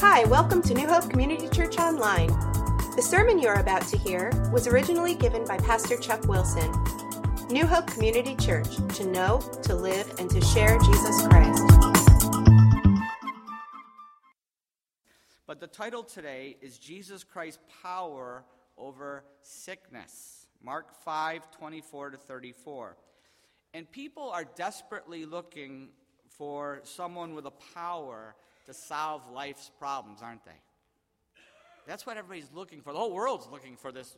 Hi, 0.00 0.22
welcome 0.26 0.62
to 0.62 0.74
New 0.74 0.86
Hope 0.86 1.10
Community 1.10 1.48
Church 1.48 1.76
Online. 1.76 2.28
The 2.94 3.02
sermon 3.02 3.40
you're 3.40 3.58
about 3.58 3.82
to 3.88 3.98
hear 3.98 4.30
was 4.52 4.68
originally 4.68 5.16
given 5.16 5.44
by 5.44 5.58
Pastor 5.58 5.96
Chuck 5.96 6.22
Wilson. 6.28 6.72
New 7.50 7.66
Hope 7.66 7.88
Community 7.88 8.36
Church, 8.36 8.76
to 8.94 9.04
know, 9.08 9.40
to 9.64 9.74
live, 9.74 10.08
and 10.20 10.30
to 10.30 10.40
share 10.40 10.78
Jesus 10.78 11.26
Christ. 11.26 11.64
But 15.48 15.58
the 15.58 15.66
title 15.66 16.04
today 16.04 16.56
is 16.60 16.78
Jesus 16.78 17.24
Christ's 17.24 17.58
Power 17.82 18.44
Over 18.76 19.24
Sickness. 19.42 20.46
Mark 20.62 20.94
5 21.02 21.50
24 21.50 22.10
to 22.10 22.16
34. 22.16 22.96
And 23.74 23.90
people 23.90 24.30
are 24.30 24.44
desperately 24.44 25.26
looking 25.26 25.88
for 26.28 26.82
someone 26.84 27.34
with 27.34 27.46
a 27.46 27.74
power 27.74 28.36
to 28.68 28.74
solve 28.74 29.22
life's 29.32 29.70
problems, 29.78 30.20
aren't 30.22 30.44
they? 30.44 30.60
That's 31.86 32.06
what 32.06 32.16
everybody's 32.18 32.50
looking 32.54 32.82
for. 32.82 32.92
The 32.92 32.98
whole 32.98 33.12
world's 33.12 33.48
looking 33.50 33.76
for 33.76 33.90
this 33.90 34.16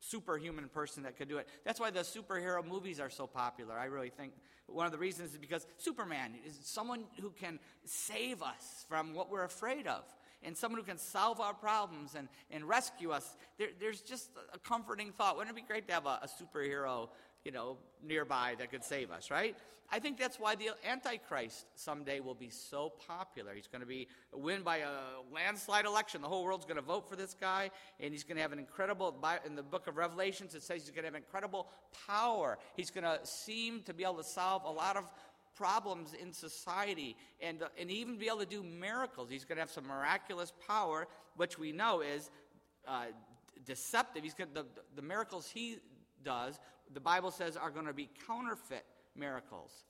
superhuman 0.00 0.68
person 0.68 1.04
that 1.04 1.16
could 1.16 1.28
do 1.28 1.38
it. 1.38 1.48
That's 1.64 1.78
why 1.78 1.90
the 1.90 2.00
superhero 2.00 2.66
movies 2.66 2.98
are 2.98 3.10
so 3.10 3.28
popular. 3.28 3.78
I 3.78 3.84
really 3.84 4.10
think 4.10 4.32
one 4.66 4.86
of 4.86 4.92
the 4.92 4.98
reasons 4.98 5.32
is 5.32 5.38
because 5.38 5.66
Superman 5.78 6.32
is 6.44 6.58
someone 6.62 7.04
who 7.20 7.30
can 7.30 7.60
save 7.84 8.42
us 8.42 8.84
from 8.88 9.14
what 9.14 9.30
we're 9.30 9.44
afraid 9.44 9.86
of. 9.86 10.02
And 10.44 10.56
someone 10.56 10.80
who 10.80 10.84
can 10.84 10.98
solve 10.98 11.40
our 11.40 11.54
problems 11.54 12.16
and, 12.16 12.26
and 12.50 12.64
rescue 12.64 13.12
us. 13.12 13.36
There, 13.58 13.68
there's 13.78 14.00
just 14.00 14.30
a 14.52 14.58
comforting 14.58 15.12
thought. 15.12 15.36
Wouldn't 15.36 15.56
it 15.56 15.60
be 15.60 15.64
great 15.64 15.86
to 15.86 15.94
have 15.94 16.06
a, 16.06 16.18
a 16.22 16.28
superhero 16.28 17.10
you 17.44 17.52
know, 17.52 17.76
nearby 18.04 18.54
that 18.58 18.70
could 18.70 18.84
save 18.84 19.10
us, 19.10 19.30
right? 19.30 19.56
I 19.94 19.98
think 19.98 20.18
that's 20.18 20.40
why 20.40 20.54
the 20.54 20.70
Antichrist 20.88 21.66
someday 21.74 22.20
will 22.20 22.34
be 22.34 22.48
so 22.48 22.92
popular. 23.06 23.52
He's 23.54 23.66
going 23.66 23.82
to 23.82 23.86
be 23.86 24.08
win 24.32 24.62
by 24.62 24.78
a 24.78 24.88
landslide 25.30 25.84
election. 25.84 26.22
The 26.22 26.28
whole 26.28 26.44
world's 26.44 26.64
going 26.64 26.76
to 26.76 26.82
vote 26.82 27.10
for 27.10 27.14
this 27.14 27.36
guy, 27.38 27.70
and 28.00 28.10
he's 28.10 28.24
going 28.24 28.36
to 28.36 28.42
have 28.42 28.52
an 28.52 28.58
incredible. 28.58 29.14
In 29.44 29.54
the 29.54 29.62
book 29.62 29.88
of 29.88 29.98
Revelations, 29.98 30.54
it 30.54 30.62
says 30.62 30.80
he's 30.80 30.90
going 30.90 31.02
to 31.02 31.08
have 31.08 31.14
incredible 31.14 31.68
power. 32.06 32.58
He's 32.74 32.90
going 32.90 33.04
to 33.04 33.20
seem 33.24 33.82
to 33.82 33.92
be 33.92 34.02
able 34.02 34.14
to 34.14 34.24
solve 34.24 34.64
a 34.64 34.70
lot 34.70 34.96
of 34.96 35.04
problems 35.54 36.14
in 36.14 36.32
society 36.32 37.14
and, 37.42 37.62
and 37.78 37.90
even 37.90 38.16
be 38.16 38.28
able 38.28 38.38
to 38.38 38.46
do 38.46 38.62
miracles. 38.62 39.28
He's 39.28 39.44
going 39.44 39.56
to 39.56 39.62
have 39.62 39.70
some 39.70 39.86
miraculous 39.86 40.54
power, 40.66 41.06
which 41.36 41.58
we 41.58 41.70
know 41.70 42.00
is 42.00 42.30
uh, 42.88 43.06
deceptive. 43.66 44.22
He's 44.22 44.32
going 44.32 44.50
the, 44.54 44.64
the 44.96 45.02
miracles 45.02 45.50
he 45.52 45.76
does 46.24 46.58
the 46.94 47.00
Bible 47.00 47.30
says 47.30 47.56
are 47.56 47.70
going 47.70 47.86
to 47.86 47.92
be 47.92 48.08
counterfeit 48.26 48.84
miracles. 49.16 49.84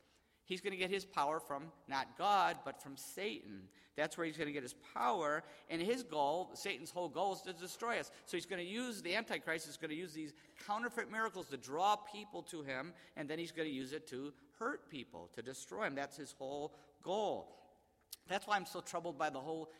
He's 0.44 0.60
going 0.60 0.72
to 0.72 0.76
get 0.76 0.90
his 0.90 1.04
power 1.04 1.38
from 1.38 1.64
not 1.88 2.18
God, 2.18 2.56
but 2.64 2.82
from 2.82 2.96
Satan. 2.96 3.62
That's 3.96 4.18
where 4.18 4.26
he's 4.26 4.36
going 4.36 4.48
to 4.48 4.52
get 4.52 4.62
his 4.62 4.74
power. 4.94 5.44
And 5.70 5.80
his 5.80 6.02
goal, 6.02 6.50
Satan's 6.54 6.90
whole 6.90 7.08
goal, 7.08 7.34
is 7.34 7.42
to 7.42 7.52
destroy 7.52 7.98
us. 7.98 8.10
So 8.26 8.36
he's 8.36 8.46
going 8.46 8.64
to 8.64 8.68
use, 8.68 9.02
the 9.02 9.14
Antichrist 9.14 9.68
is 9.68 9.76
going 9.76 9.90
to 9.90 9.96
use 9.96 10.12
these 10.12 10.34
counterfeit 10.66 11.10
miracles 11.10 11.46
to 11.50 11.56
draw 11.56 11.96
people 11.96 12.42
to 12.44 12.62
him, 12.62 12.92
and 13.16 13.28
then 13.28 13.38
he's 13.38 13.52
going 13.52 13.68
to 13.68 13.74
use 13.74 13.92
it 13.92 14.08
to 14.08 14.32
hurt 14.58 14.90
people, 14.90 15.30
to 15.34 15.42
destroy 15.42 15.84
them. 15.84 15.94
That's 15.94 16.16
his 16.16 16.34
whole 16.38 16.74
goal. 17.02 17.58
That's 18.28 18.46
why 18.46 18.56
I'm 18.56 18.66
so 18.66 18.80
troubled 18.80 19.18
by 19.18 19.30
the 19.30 19.40
whole 19.40 19.70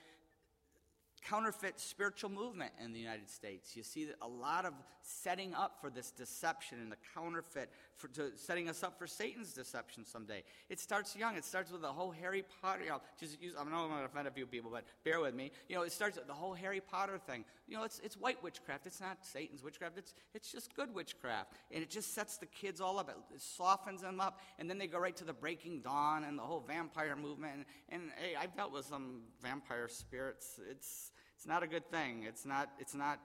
counterfeit 1.28 1.78
spiritual 1.78 2.30
movement 2.30 2.72
in 2.82 2.92
the 2.92 2.98
United 2.98 3.28
States. 3.30 3.76
You 3.76 3.82
see 3.82 4.08
a 4.20 4.28
lot 4.28 4.64
of 4.66 4.72
setting 5.02 5.54
up 5.54 5.78
for 5.80 5.90
this 5.90 6.10
deception 6.10 6.78
and 6.80 6.90
the 6.90 6.96
counterfeit, 7.14 7.70
for 7.96 8.08
to, 8.08 8.32
setting 8.36 8.68
us 8.68 8.82
up 8.82 8.98
for 8.98 9.06
Satan's 9.06 9.52
deception 9.52 10.04
someday. 10.04 10.42
It 10.68 10.80
starts 10.80 11.16
young. 11.16 11.36
It 11.36 11.44
starts 11.44 11.70
with 11.70 11.82
the 11.82 11.88
whole 11.88 12.10
Harry 12.10 12.44
Potter. 12.60 12.82
You 12.84 12.90
know, 12.90 13.00
just 13.18 13.40
use, 13.40 13.54
I 13.58 13.64
know 13.64 13.76
I'm 13.76 13.88
going 13.88 14.00
to 14.00 14.04
offend 14.06 14.28
a 14.28 14.30
few 14.30 14.46
people, 14.46 14.70
but 14.72 14.84
bear 15.04 15.20
with 15.20 15.34
me. 15.34 15.50
You 15.68 15.76
know, 15.76 15.82
it 15.82 15.92
starts 15.92 16.16
with 16.16 16.26
the 16.26 16.32
whole 16.34 16.54
Harry 16.54 16.80
Potter 16.80 17.18
thing. 17.18 17.44
You 17.66 17.76
know, 17.76 17.84
it's, 17.84 18.00
it's 18.04 18.16
white 18.16 18.42
witchcraft. 18.42 18.86
It's 18.86 19.00
not 19.00 19.18
Satan's 19.22 19.62
witchcraft. 19.62 19.98
It's, 19.98 20.14
it's 20.34 20.50
just 20.50 20.74
good 20.74 20.94
witchcraft. 20.94 21.52
And 21.70 21.82
it 21.82 21.90
just 21.90 22.14
sets 22.14 22.38
the 22.38 22.46
kids 22.46 22.80
all 22.80 22.98
up. 22.98 23.08
It, 23.08 23.16
it 23.34 23.40
softens 23.40 24.02
them 24.02 24.20
up. 24.20 24.40
And 24.58 24.68
then 24.68 24.78
they 24.78 24.86
go 24.86 24.98
right 24.98 25.16
to 25.16 25.24
the 25.24 25.32
Breaking 25.32 25.80
Dawn 25.80 26.24
and 26.24 26.38
the 26.38 26.42
whole 26.42 26.64
vampire 26.66 27.16
movement. 27.16 27.54
And, 27.54 27.64
and 27.88 28.10
hey, 28.16 28.34
I've 28.40 28.56
dealt 28.56 28.72
with 28.72 28.86
some 28.86 29.22
vampire 29.42 29.88
spirits. 29.88 30.60
It's 30.70 31.12
it's 31.42 31.48
not 31.48 31.64
a 31.64 31.66
good 31.66 31.90
thing. 31.90 32.22
It's 32.28 32.46
not, 32.46 32.70
it's 32.78 32.94
not 32.94 33.18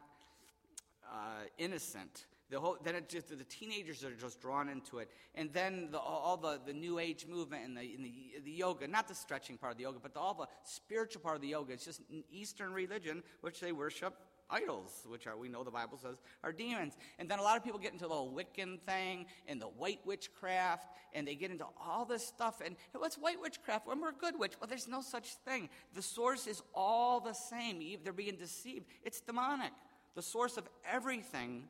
uh, 1.06 1.44
innocent. 1.60 2.26
The 2.50 2.60
whole, 2.60 2.78
then 2.82 2.96
it 2.96 3.10
just, 3.10 3.28
the 3.28 3.44
teenagers 3.44 4.06
are 4.06 4.14
just 4.14 4.40
drawn 4.40 4.70
into 4.70 5.00
it. 5.00 5.10
And 5.36 5.52
then 5.52 5.90
the, 5.92 6.00
all 6.00 6.38
the, 6.38 6.60
the 6.66 6.74
New 6.74 6.98
Age 6.98 7.26
movement 7.30 7.66
and 7.66 7.76
the, 7.76 7.82
and 7.82 8.06
the, 8.06 8.14
the 8.46 8.52
yoga, 8.52 8.88
not 8.88 9.08
the 9.08 9.16
stretching 9.16 9.58
part 9.58 9.74
of 9.74 9.78
the 9.78 9.84
yoga, 9.84 10.00
but 10.02 10.14
the, 10.14 10.20
all 10.20 10.34
the 10.34 10.48
spiritual 10.64 11.22
part 11.22 11.36
of 11.36 11.42
the 11.42 11.50
yoga. 11.50 11.74
It's 11.74 11.84
just 11.84 12.02
an 12.10 12.24
Eastern 12.32 12.72
religion, 12.72 13.22
which 13.42 13.60
they 13.60 13.74
worship 13.74 14.14
idols, 14.50 15.06
which 15.08 15.28
are, 15.28 15.36
we 15.36 15.50
know 15.50 15.64
the 15.66 15.72
Bible 15.72 15.98
says, 16.02 16.22
are 16.42 16.54
demons. 16.54 16.96
And 17.20 17.30
then 17.30 17.40
a 17.40 17.42
lot 17.42 17.58
of 17.58 17.66
people 17.66 17.80
get 17.80 17.92
into 17.92 18.08
the 18.08 18.14
Wiccan 18.14 18.80
thing 18.80 19.26
and 19.48 19.62
the 19.62 19.66
white 19.66 20.00
witchcraft, 20.06 20.88
and 21.14 21.28
they 21.28 21.36
get 21.36 21.52
into 21.52 21.66
all 21.86 22.06
this 22.06 22.26
stuff. 22.26 22.62
And 22.66 22.78
what's 22.94 23.18
white 23.18 23.42
witchcraft? 23.42 23.88
When 23.88 24.00
we're 24.00 24.14
good 24.14 24.40
witch? 24.40 24.54
Well, 24.60 24.70
there's 24.70 24.88
no 24.88 25.02
such 25.02 25.36
thing. 25.46 25.68
The 25.94 26.02
source 26.02 26.48
is 26.48 26.62
all 26.74 27.20
the 27.20 27.34
same. 27.34 27.84
They're 28.04 28.14
being 28.14 28.38
deceived. 28.38 28.86
It's 29.04 29.20
demonic. 29.20 29.74
The 30.16 30.22
source 30.22 30.56
of 30.56 30.68
everything 30.90 31.66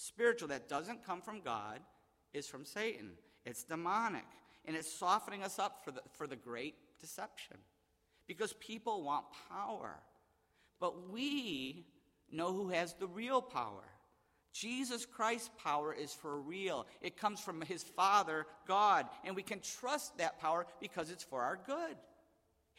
spiritual 0.00 0.48
that 0.48 0.68
doesn't 0.68 1.04
come 1.04 1.20
from 1.20 1.40
God 1.40 1.80
is 2.32 2.46
from 2.46 2.64
Satan. 2.64 3.10
It's 3.44 3.64
demonic. 3.64 4.24
And 4.64 4.76
it's 4.76 4.92
softening 4.92 5.42
us 5.42 5.58
up 5.58 5.84
for 5.84 5.90
the, 5.90 6.00
for 6.12 6.26
the 6.26 6.36
great 6.36 6.74
deception. 7.00 7.56
Because 8.26 8.52
people 8.54 9.02
want 9.02 9.24
power. 9.50 9.96
But 10.78 11.10
we 11.10 11.86
know 12.30 12.52
who 12.52 12.70
has 12.70 12.94
the 12.94 13.06
real 13.06 13.42
power. 13.42 13.84
Jesus 14.52 15.06
Christ's 15.06 15.50
power 15.62 15.92
is 15.94 16.12
for 16.12 16.40
real. 16.40 16.86
It 17.00 17.16
comes 17.16 17.40
from 17.40 17.60
his 17.62 17.82
Father, 17.82 18.46
God, 18.66 19.06
and 19.24 19.36
we 19.36 19.42
can 19.42 19.60
trust 19.60 20.18
that 20.18 20.40
power 20.40 20.66
because 20.80 21.10
it's 21.10 21.22
for 21.22 21.42
our 21.42 21.58
good. 21.66 21.96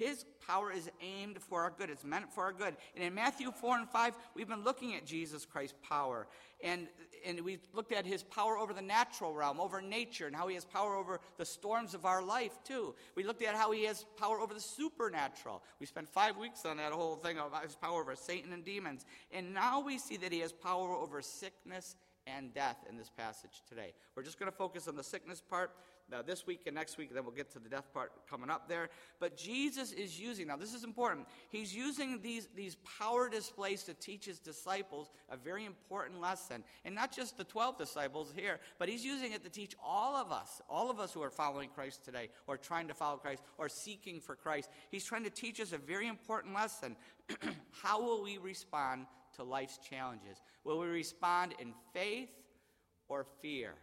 His 0.02 0.26
power 0.48 0.72
is 0.72 0.90
aimed 1.00 1.38
for 1.40 1.62
our 1.62 1.70
good. 1.78 1.92
It's 1.92 2.04
meant 2.04 2.34
for 2.34 2.46
our 2.46 2.52
good. 2.52 2.76
And 2.96 3.04
in 3.04 3.14
Matthew 3.14 3.52
4 3.52 3.78
and 3.78 3.88
5, 3.88 4.16
we've 4.34 4.48
been 4.48 4.64
looking 4.64 4.96
at 4.96 5.06
Jesus 5.06 5.46
Christ's 5.46 5.78
power. 5.88 6.26
And, 6.64 6.88
and 7.24 7.40
we've 7.42 7.62
looked 7.72 7.92
at 7.92 8.04
his 8.04 8.24
power 8.24 8.58
over 8.58 8.74
the 8.74 8.82
natural 8.82 9.32
realm, 9.36 9.60
over 9.60 9.80
nature, 9.80 10.26
and 10.26 10.36
how 10.36 10.48
he 10.48 10.56
has 10.56 10.66
power 10.66 10.96
over 10.96 11.20
the 11.38 11.46
storms 11.46 11.94
of 11.94 12.04
our 12.04 12.24
life, 12.24 12.58
too. 12.64 12.96
We 13.14 13.24
looked 13.24 13.44
at 13.44 13.54
how 13.54 13.70
he 13.70 13.84
has 13.84 14.04
power 14.18 14.40
over 14.40 14.56
the 14.56 14.60
supernatural. 14.60 15.62
We 15.80 15.86
spent 15.86 16.10
five 16.10 16.36
weeks 16.36 16.66
on 16.66 16.78
that 16.78 16.94
whole 16.94 17.18
thing 17.18 17.38
about 17.38 17.64
his 17.64 17.76
power 17.76 18.02
over 18.02 18.16
Satan 18.16 18.54
and 18.54 18.66
demons. 18.66 19.06
And 19.32 19.54
now 19.54 19.82
we 19.82 20.00
see 20.00 20.18
that 20.18 20.32
he 20.32 20.40
has 20.40 20.52
power 20.52 20.96
over 20.96 21.22
sickness 21.22 21.96
and 22.26 22.54
death 22.56 22.78
in 22.90 22.98
this 22.98 23.10
passage 23.10 23.62
today. 23.70 23.94
We're 24.16 24.24
just 24.24 24.40
going 24.40 24.52
to 24.52 24.58
focus 24.58 24.88
on 24.88 24.96
the 24.96 25.04
sickness 25.04 25.42
part 25.48 25.72
uh, 26.14 26.22
this 26.22 26.46
week 26.46 26.62
and 26.66 26.76
next 26.76 26.98
week, 26.98 27.14
then 27.14 27.24
we'll 27.24 27.34
get 27.34 27.52
to 27.52 27.60
the 27.60 27.70
death 27.70 27.94
part 27.94 28.12
coming 28.30 28.50
up 28.50 28.68
there. 28.68 28.90
But 29.20 29.38
Jesus 29.38 29.92
is 29.92 30.20
using, 30.20 30.48
now 30.48 30.58
this 30.58 30.74
is 30.74 30.84
important, 30.84 31.28
he's 31.50 31.76
using 31.76 32.22
these, 32.22 32.48
these 32.56 32.76
power 33.00 33.30
displays 33.30 33.84
to 33.84 33.94
teach 33.94 34.26
his 34.26 34.40
disciples 34.40 35.12
a 35.30 35.38
very 35.38 35.66
important 35.66 36.22
lesson. 36.22 36.64
And 36.86 36.96
not 36.96 37.12
just 37.16 37.38
the 37.38 37.44
12 37.44 37.78
disciples 37.78 38.32
here, 38.36 38.60
but 38.80 38.90
he's 38.90 39.06
using 39.06 39.32
it 39.32 39.44
to 39.44 39.50
teach 39.50 39.76
all 39.84 40.16
of 40.16 40.32
us, 40.32 40.62
all 40.70 40.90
of 40.90 41.00
us 41.00 41.14
who 41.14 41.22
are 41.22 41.30
following 41.30 41.70
Christ 41.70 42.04
today, 42.04 42.30
or 42.48 42.58
trying 42.58 42.88
to 42.88 42.94
follow 42.94 43.18
Christ, 43.18 43.44
or 43.58 43.70
seeking 43.70 44.20
for 44.20 44.36
Christ. 44.36 44.70
He's 44.90 45.06
trying 45.06 45.24
to 45.24 45.30
teach 45.30 45.60
us 45.60 45.74
a 45.74 45.78
very 45.78 46.08
important 46.08 46.54
lesson. 46.54 46.96
How 47.82 48.02
will 48.02 48.24
we 48.24 48.38
respond 48.38 49.06
to 49.36 49.44
life's 49.44 49.78
challenges? 49.78 50.42
Will 50.64 50.80
we 50.80 50.88
respond 50.88 51.56
in 51.60 51.74
faith 51.94 52.30
or 53.08 53.26
fear? 53.42 53.74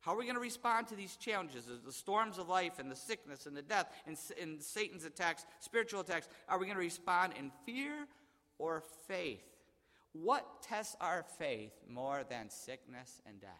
How 0.00 0.14
are 0.14 0.16
we 0.16 0.24
going 0.24 0.36
to 0.36 0.40
respond 0.40 0.88
to 0.88 0.94
these 0.94 1.16
challenges, 1.16 1.64
the 1.84 1.92
storms 1.92 2.38
of 2.38 2.48
life 2.48 2.78
and 2.78 2.90
the 2.90 2.96
sickness 2.96 3.46
and 3.46 3.56
the 3.56 3.62
death 3.62 3.92
and, 4.06 4.16
and 4.40 4.62
Satan's 4.62 5.04
attacks, 5.04 5.44
spiritual 5.60 6.00
attacks? 6.00 6.28
Are 6.48 6.58
we 6.58 6.66
going 6.66 6.76
to 6.76 6.82
respond 6.82 7.34
in 7.38 7.50
fear 7.66 8.06
or 8.58 8.82
faith? 9.08 9.42
What 10.12 10.62
tests 10.62 10.96
our 11.00 11.24
faith 11.38 11.72
more 11.88 12.22
than 12.28 12.48
sickness 12.50 13.20
and 13.26 13.40
death? 13.40 13.50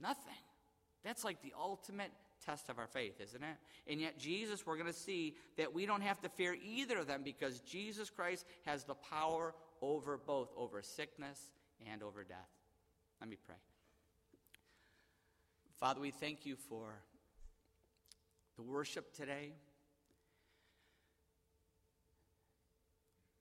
Nothing. 0.00 0.32
That's 1.04 1.24
like 1.24 1.42
the 1.42 1.52
ultimate 1.58 2.10
test 2.44 2.68
of 2.70 2.78
our 2.78 2.86
faith, 2.86 3.20
isn't 3.20 3.42
it? 3.42 3.56
And 3.86 4.00
yet, 4.00 4.18
Jesus, 4.18 4.66
we're 4.66 4.76
going 4.76 4.86
to 4.86 4.92
see 4.92 5.34
that 5.56 5.72
we 5.72 5.86
don't 5.86 6.02
have 6.02 6.20
to 6.22 6.28
fear 6.28 6.56
either 6.62 6.98
of 6.98 7.06
them 7.06 7.22
because 7.22 7.60
Jesus 7.60 8.08
Christ 8.08 8.46
has 8.64 8.84
the 8.84 8.94
power 8.94 9.54
over 9.82 10.18
both, 10.18 10.50
over 10.56 10.82
sickness 10.82 11.52
and 11.90 12.02
over 12.02 12.24
death. 12.24 12.48
Let 13.20 13.28
me 13.28 13.36
pray. 13.46 13.56
Father, 15.80 15.98
we 15.98 16.10
thank 16.10 16.44
you 16.44 16.56
for 16.68 16.92
the 18.56 18.62
worship 18.62 19.14
today. 19.14 19.54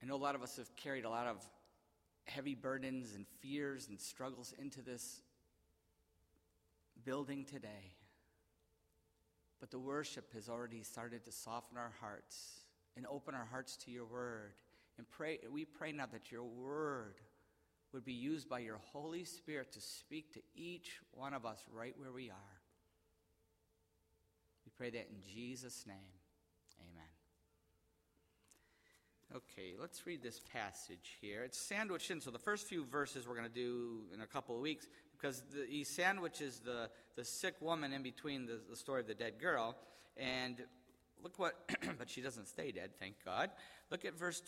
I 0.02 0.06
know 0.06 0.16
a 0.16 0.24
lot 0.24 0.36
of 0.36 0.42
us 0.42 0.56
have 0.56 0.74
carried 0.78 1.04
a 1.04 1.10
lot 1.10 1.28
of 1.28 1.44
heavy 2.24 2.56
burdens 2.56 3.14
and 3.14 3.26
fears 3.42 3.90
and 3.90 4.00
struggles 4.00 4.54
into 4.58 4.82
this 4.82 5.22
building 7.04 7.44
today. 7.44 7.92
But 9.60 9.70
the 9.70 9.80
worship 9.80 10.32
has 10.34 10.48
already 10.48 10.82
started 10.84 11.26
to 11.26 11.34
soften 11.34 11.78
our 11.78 11.92
hearts 12.00 12.62
and 12.96 13.06
open 13.12 13.36
our 13.36 13.48
hearts 13.52 13.76
to 13.84 13.92
your 13.92 14.06
word. 14.06 14.54
And 14.98 15.06
pray, 15.10 15.40
we 15.52 15.66
pray 15.66 15.92
now 15.92 16.06
that 16.14 16.32
your 16.32 16.46
word 16.46 17.16
would 17.94 18.06
be 18.06 18.14
used 18.14 18.48
by 18.48 18.60
your 18.60 18.80
Holy 18.92 19.24
Spirit 19.24 19.72
to 19.74 19.82
speak 19.82 20.34
to 20.34 20.42
each 20.56 21.00
one 21.12 21.34
of 21.34 21.46
us 21.46 21.64
right 21.72 21.96
where 21.98 22.12
we 22.12 22.30
are. 22.30 22.60
We 24.66 24.72
pray 24.78 24.90
that 24.92 25.08
in 25.10 25.22
Jesus' 25.34 25.86
name. 25.88 25.96
Amen. 26.80 27.10
Okay, 29.36 29.74
let's 29.80 30.06
read 30.06 30.22
this 30.22 30.40
passage 30.54 31.18
here. 31.22 31.44
It's 31.44 31.60
sandwiched 31.60 32.12
in, 32.12 32.22
so 32.22 32.32
the 32.32 32.40
first 32.40 32.68
few 32.68 32.86
verses 32.86 33.28
we're 33.28 33.36
going 33.36 33.48
to 33.48 33.54
do 33.54 34.02
in 34.14 34.22
a 34.22 34.28
couple 34.28 34.56
of 34.56 34.62
weeks 34.62 34.88
because 35.12 35.44
the, 35.54 35.66
he 35.68 35.84
sandwiches 35.84 36.60
the, 36.64 36.90
the 37.16 37.26
sick 37.26 37.56
woman 37.62 37.94
in 37.94 38.04
between 38.04 38.46
the, 38.46 38.60
the 38.70 38.76
story 38.76 39.02
of 39.02 39.08
the 39.08 39.14
dead 39.14 39.40
girl. 39.40 39.76
And 40.18 40.58
look 41.24 41.38
what, 41.38 41.56
but 41.98 42.10
she 42.10 42.22
doesn't 42.22 42.48
stay 42.48 42.72
dead, 42.72 42.92
thank 43.00 43.16
God. 43.24 43.52
Look 43.92 44.06
at 44.06 44.18
verse 44.18 44.42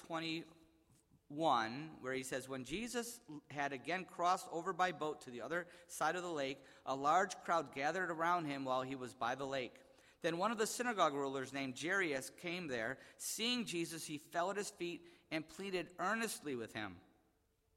21, 1.32 1.90
where 2.02 2.14
he 2.14 2.24
says, 2.24 2.50
When 2.50 2.64
Jesus 2.64 3.20
had 3.50 3.74
again 3.74 4.06
crossed 4.06 4.48
over 4.52 4.74
by 4.74 4.92
boat 4.92 5.22
to 5.22 5.32
the 5.32 5.42
other 5.42 5.66
side 5.88 6.16
of 6.16 6.24
the 6.24 6.30
lake, 6.30 6.58
a 6.86 6.96
large 6.96 7.36
crowd 7.44 7.74
gathered 7.74 8.12
around 8.12 8.46
him 8.46 8.66
while 8.66 8.82
he 8.82 8.96
was 8.96 9.14
by 9.14 9.36
the 9.36 9.46
lake. 9.46 9.76
Then 10.22 10.38
one 10.38 10.52
of 10.52 10.58
the 10.58 10.68
synagogue 10.68 11.14
rulers 11.14 11.54
named 11.54 11.80
Jairus 11.82 12.32
came 12.42 12.68
there. 12.68 12.98
Seeing 13.18 13.66
Jesus, 13.66 14.06
he 14.06 14.18
fell 14.18 14.52
at 14.52 14.58
his 14.58 14.70
feet 14.70 15.02
and 15.32 15.48
pleaded 15.48 15.88
earnestly 16.00 16.56
with 16.56 16.74
him 16.74 16.98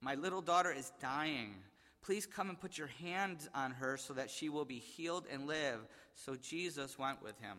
My 0.00 0.16
little 0.16 0.42
daughter 0.42 0.72
is 0.72 0.92
dying. 1.00 1.54
Please 2.02 2.26
come 2.26 2.50
and 2.50 2.60
put 2.60 2.76
your 2.76 2.90
hands 3.02 3.48
on 3.54 3.70
her 3.70 3.96
so 3.96 4.12
that 4.14 4.30
she 4.30 4.50
will 4.50 4.66
be 4.66 4.78
healed 4.78 5.24
and 5.32 5.46
live. 5.46 5.78
So 6.14 6.36
Jesus 6.36 6.98
went 6.98 7.22
with 7.22 7.38
him. 7.40 7.56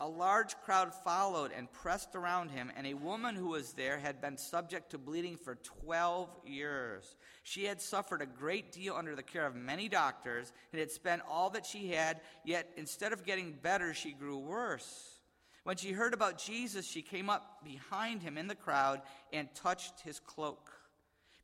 A 0.00 0.08
large 0.08 0.56
crowd 0.58 0.94
followed 0.94 1.50
and 1.50 1.72
pressed 1.72 2.14
around 2.14 2.50
him, 2.52 2.70
and 2.76 2.86
a 2.86 2.94
woman 2.94 3.34
who 3.34 3.48
was 3.48 3.72
there 3.72 3.98
had 3.98 4.20
been 4.20 4.36
subject 4.36 4.90
to 4.90 4.98
bleeding 4.98 5.36
for 5.36 5.56
12 5.56 6.30
years. 6.46 7.16
She 7.42 7.64
had 7.64 7.80
suffered 7.80 8.22
a 8.22 8.26
great 8.26 8.70
deal 8.70 8.94
under 8.94 9.16
the 9.16 9.24
care 9.24 9.44
of 9.44 9.56
many 9.56 9.88
doctors 9.88 10.52
and 10.70 10.78
had 10.78 10.92
spent 10.92 11.22
all 11.28 11.50
that 11.50 11.66
she 11.66 11.88
had, 11.88 12.20
yet 12.44 12.70
instead 12.76 13.12
of 13.12 13.24
getting 13.24 13.58
better, 13.60 13.92
she 13.92 14.12
grew 14.12 14.38
worse. 14.38 15.18
When 15.64 15.76
she 15.76 15.90
heard 15.90 16.14
about 16.14 16.38
Jesus, 16.38 16.86
she 16.86 17.02
came 17.02 17.28
up 17.28 17.64
behind 17.64 18.22
him 18.22 18.38
in 18.38 18.46
the 18.46 18.54
crowd 18.54 19.02
and 19.32 19.52
touched 19.56 20.00
his 20.00 20.20
cloak, 20.20 20.70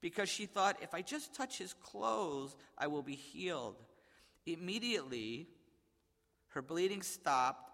because 0.01 0.29
she 0.29 0.47
thought, 0.47 0.79
if 0.81 0.95
I 0.95 1.03
just 1.03 1.35
touch 1.35 1.59
his 1.59 1.75
clothes, 1.75 2.55
I 2.79 2.87
will 2.87 3.03
be 3.03 3.17
healed. 3.17 3.83
Immediately, 4.47 5.49
her 6.51 6.63
bleeding 6.63 7.03
stopped 7.03 7.64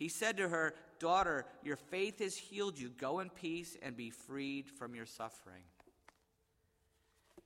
He 0.00 0.08
said 0.08 0.38
to 0.38 0.48
her, 0.48 0.74
Daughter, 0.98 1.44
your 1.62 1.76
faith 1.76 2.18
has 2.18 2.36
healed 2.36 2.78
you. 2.78 2.88
Go 2.88 3.20
in 3.20 3.28
peace 3.30 3.76
and 3.82 3.96
be 3.96 4.10
freed 4.10 4.68
from 4.68 4.94
your 4.94 5.06
suffering. 5.06 5.62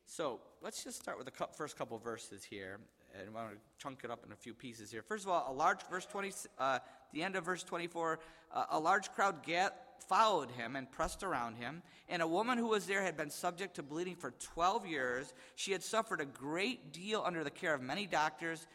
So 0.06 0.40
let's 0.62 0.82
just 0.84 1.00
start 1.00 1.18
with 1.18 1.26
the 1.26 1.46
first 1.56 1.76
couple 1.76 1.98
verses 1.98 2.44
here. 2.44 2.78
And 3.12 3.28
I 3.28 3.32
want 3.32 3.54
to 3.54 3.58
chunk 3.78 4.00
it 4.04 4.10
up 4.10 4.24
in 4.24 4.32
a 4.32 4.36
few 4.36 4.54
pieces 4.54 4.90
here. 4.90 5.02
First 5.02 5.24
of 5.24 5.30
all, 5.30 5.46
a 5.48 5.52
large, 5.52 5.80
verse 5.90 6.06
20, 6.06 6.32
uh, 6.58 6.78
the 7.12 7.22
end 7.22 7.36
of 7.36 7.44
verse 7.44 7.64
24, 7.64 8.20
uh, 8.52 8.64
a 8.70 8.78
large 8.78 9.10
crowd 9.12 9.42
get, 9.44 10.02
followed 10.08 10.50
him 10.50 10.76
and 10.76 10.90
pressed 10.90 11.22
around 11.22 11.56
him. 11.56 11.82
And 12.08 12.22
a 12.22 12.26
woman 12.26 12.58
who 12.58 12.68
was 12.68 12.86
there 12.86 13.02
had 13.02 13.16
been 13.16 13.30
subject 13.30 13.76
to 13.76 13.82
bleeding 13.82 14.16
for 14.16 14.32
12 14.32 14.86
years. 14.86 15.32
She 15.56 15.72
had 15.72 15.82
suffered 15.82 16.20
a 16.20 16.24
great 16.24 16.92
deal 16.92 17.22
under 17.24 17.42
the 17.42 17.50
care 17.50 17.74
of 17.74 17.82
many 17.82 18.06
doctors 18.06 18.66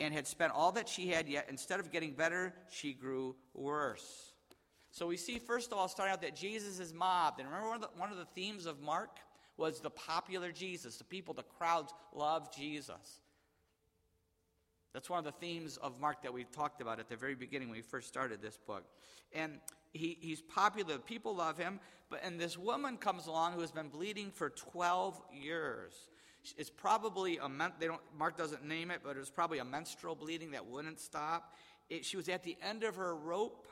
and 0.00 0.12
had 0.12 0.26
spent 0.26 0.52
all 0.52 0.72
that 0.72 0.88
she 0.88 1.08
had, 1.08 1.28
yet 1.28 1.46
instead 1.48 1.80
of 1.80 1.92
getting 1.92 2.12
better, 2.12 2.54
she 2.70 2.92
grew 2.92 3.36
worse. 3.54 4.32
So 4.90 5.06
we 5.06 5.16
see, 5.16 5.38
first 5.38 5.72
of 5.72 5.78
all, 5.78 5.88
starting 5.88 6.12
out 6.12 6.22
that 6.22 6.36
Jesus 6.36 6.78
is 6.78 6.92
mobbed. 6.92 7.40
And 7.40 7.48
remember, 7.48 7.68
one 7.68 7.76
of, 7.76 7.82
the, 7.82 7.98
one 7.98 8.10
of 8.12 8.16
the 8.16 8.26
themes 8.26 8.66
of 8.66 8.80
Mark 8.80 9.18
was 9.56 9.80
the 9.80 9.90
popular 9.90 10.52
Jesus. 10.52 10.96
The 10.96 11.04
people, 11.04 11.34
the 11.34 11.42
crowds 11.42 11.92
love 12.14 12.54
Jesus. 12.54 13.20
That's 14.92 15.10
one 15.10 15.18
of 15.18 15.24
the 15.24 15.32
themes 15.32 15.76
of 15.78 15.98
Mark 16.00 16.22
that 16.22 16.32
we 16.32 16.44
talked 16.44 16.80
about 16.80 17.00
at 17.00 17.08
the 17.08 17.16
very 17.16 17.34
beginning 17.34 17.68
when 17.68 17.76
we 17.76 17.82
first 17.82 18.06
started 18.06 18.40
this 18.40 18.56
book. 18.56 18.84
And 19.32 19.58
he, 19.92 20.16
he's 20.20 20.40
popular, 20.40 20.98
people 20.98 21.34
love 21.34 21.58
him. 21.58 21.80
But 22.08 22.20
and 22.22 22.38
this 22.38 22.56
woman 22.56 22.96
comes 22.96 23.26
along 23.26 23.54
who 23.54 23.60
has 23.60 23.72
been 23.72 23.88
bleeding 23.88 24.30
for 24.30 24.50
12 24.50 25.20
years. 25.32 25.92
It's 26.56 26.70
probably 26.70 27.38
a 27.38 27.48
men- 27.48 27.72
they 27.78 27.86
don't 27.86 28.00
Mark 28.16 28.36
doesn't 28.36 28.64
name 28.64 28.90
it, 28.90 29.00
but 29.02 29.16
it 29.16 29.20
was 29.20 29.30
probably 29.30 29.58
a 29.58 29.64
menstrual 29.64 30.14
bleeding 30.14 30.50
that 30.52 30.66
wouldn't 30.66 31.00
stop. 31.00 31.54
It, 31.88 32.04
she 32.04 32.16
was 32.16 32.28
at 32.28 32.42
the 32.42 32.56
end 32.62 32.84
of 32.84 32.96
her 32.96 33.14
rope. 33.14 33.66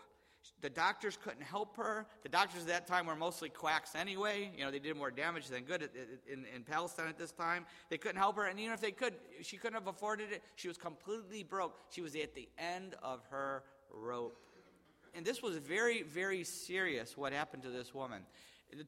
The 0.60 0.70
doctors 0.70 1.16
couldn't 1.22 1.42
help 1.42 1.76
her. 1.76 2.06
The 2.24 2.28
doctors 2.28 2.62
at 2.62 2.69
that 2.69 2.86
time 2.88 3.06
were 3.06 3.14
mostly 3.14 3.48
quacks 3.48 3.94
anyway. 3.94 4.50
You 4.56 4.64
know, 4.64 4.72
they 4.72 4.80
did 4.80 4.96
more 4.96 5.10
damage 5.10 5.46
than 5.46 5.62
good 5.62 5.88
in, 6.30 6.46
in 6.52 6.64
Palestine 6.64 7.08
at 7.08 7.16
this 7.16 7.30
time. 7.30 7.64
They 7.90 7.98
couldn't 7.98 8.16
help 8.16 8.36
her, 8.36 8.46
and 8.46 8.58
even 8.58 8.72
if 8.72 8.80
they 8.80 8.90
could, 8.90 9.14
she 9.42 9.56
couldn't 9.56 9.74
have 9.74 9.86
afforded 9.86 10.32
it. 10.32 10.42
She 10.56 10.66
was 10.66 10.76
completely 10.76 11.44
broke. 11.44 11.78
She 11.90 12.00
was 12.00 12.16
at 12.16 12.34
the 12.34 12.48
end 12.58 12.96
of 13.04 13.20
her 13.30 13.62
rope. 13.92 14.36
And 15.14 15.24
this 15.24 15.42
was 15.42 15.56
very, 15.58 16.02
very 16.02 16.42
serious 16.42 17.16
what 17.16 17.32
happened 17.32 17.62
to 17.64 17.70
this 17.70 17.94
woman 17.94 18.22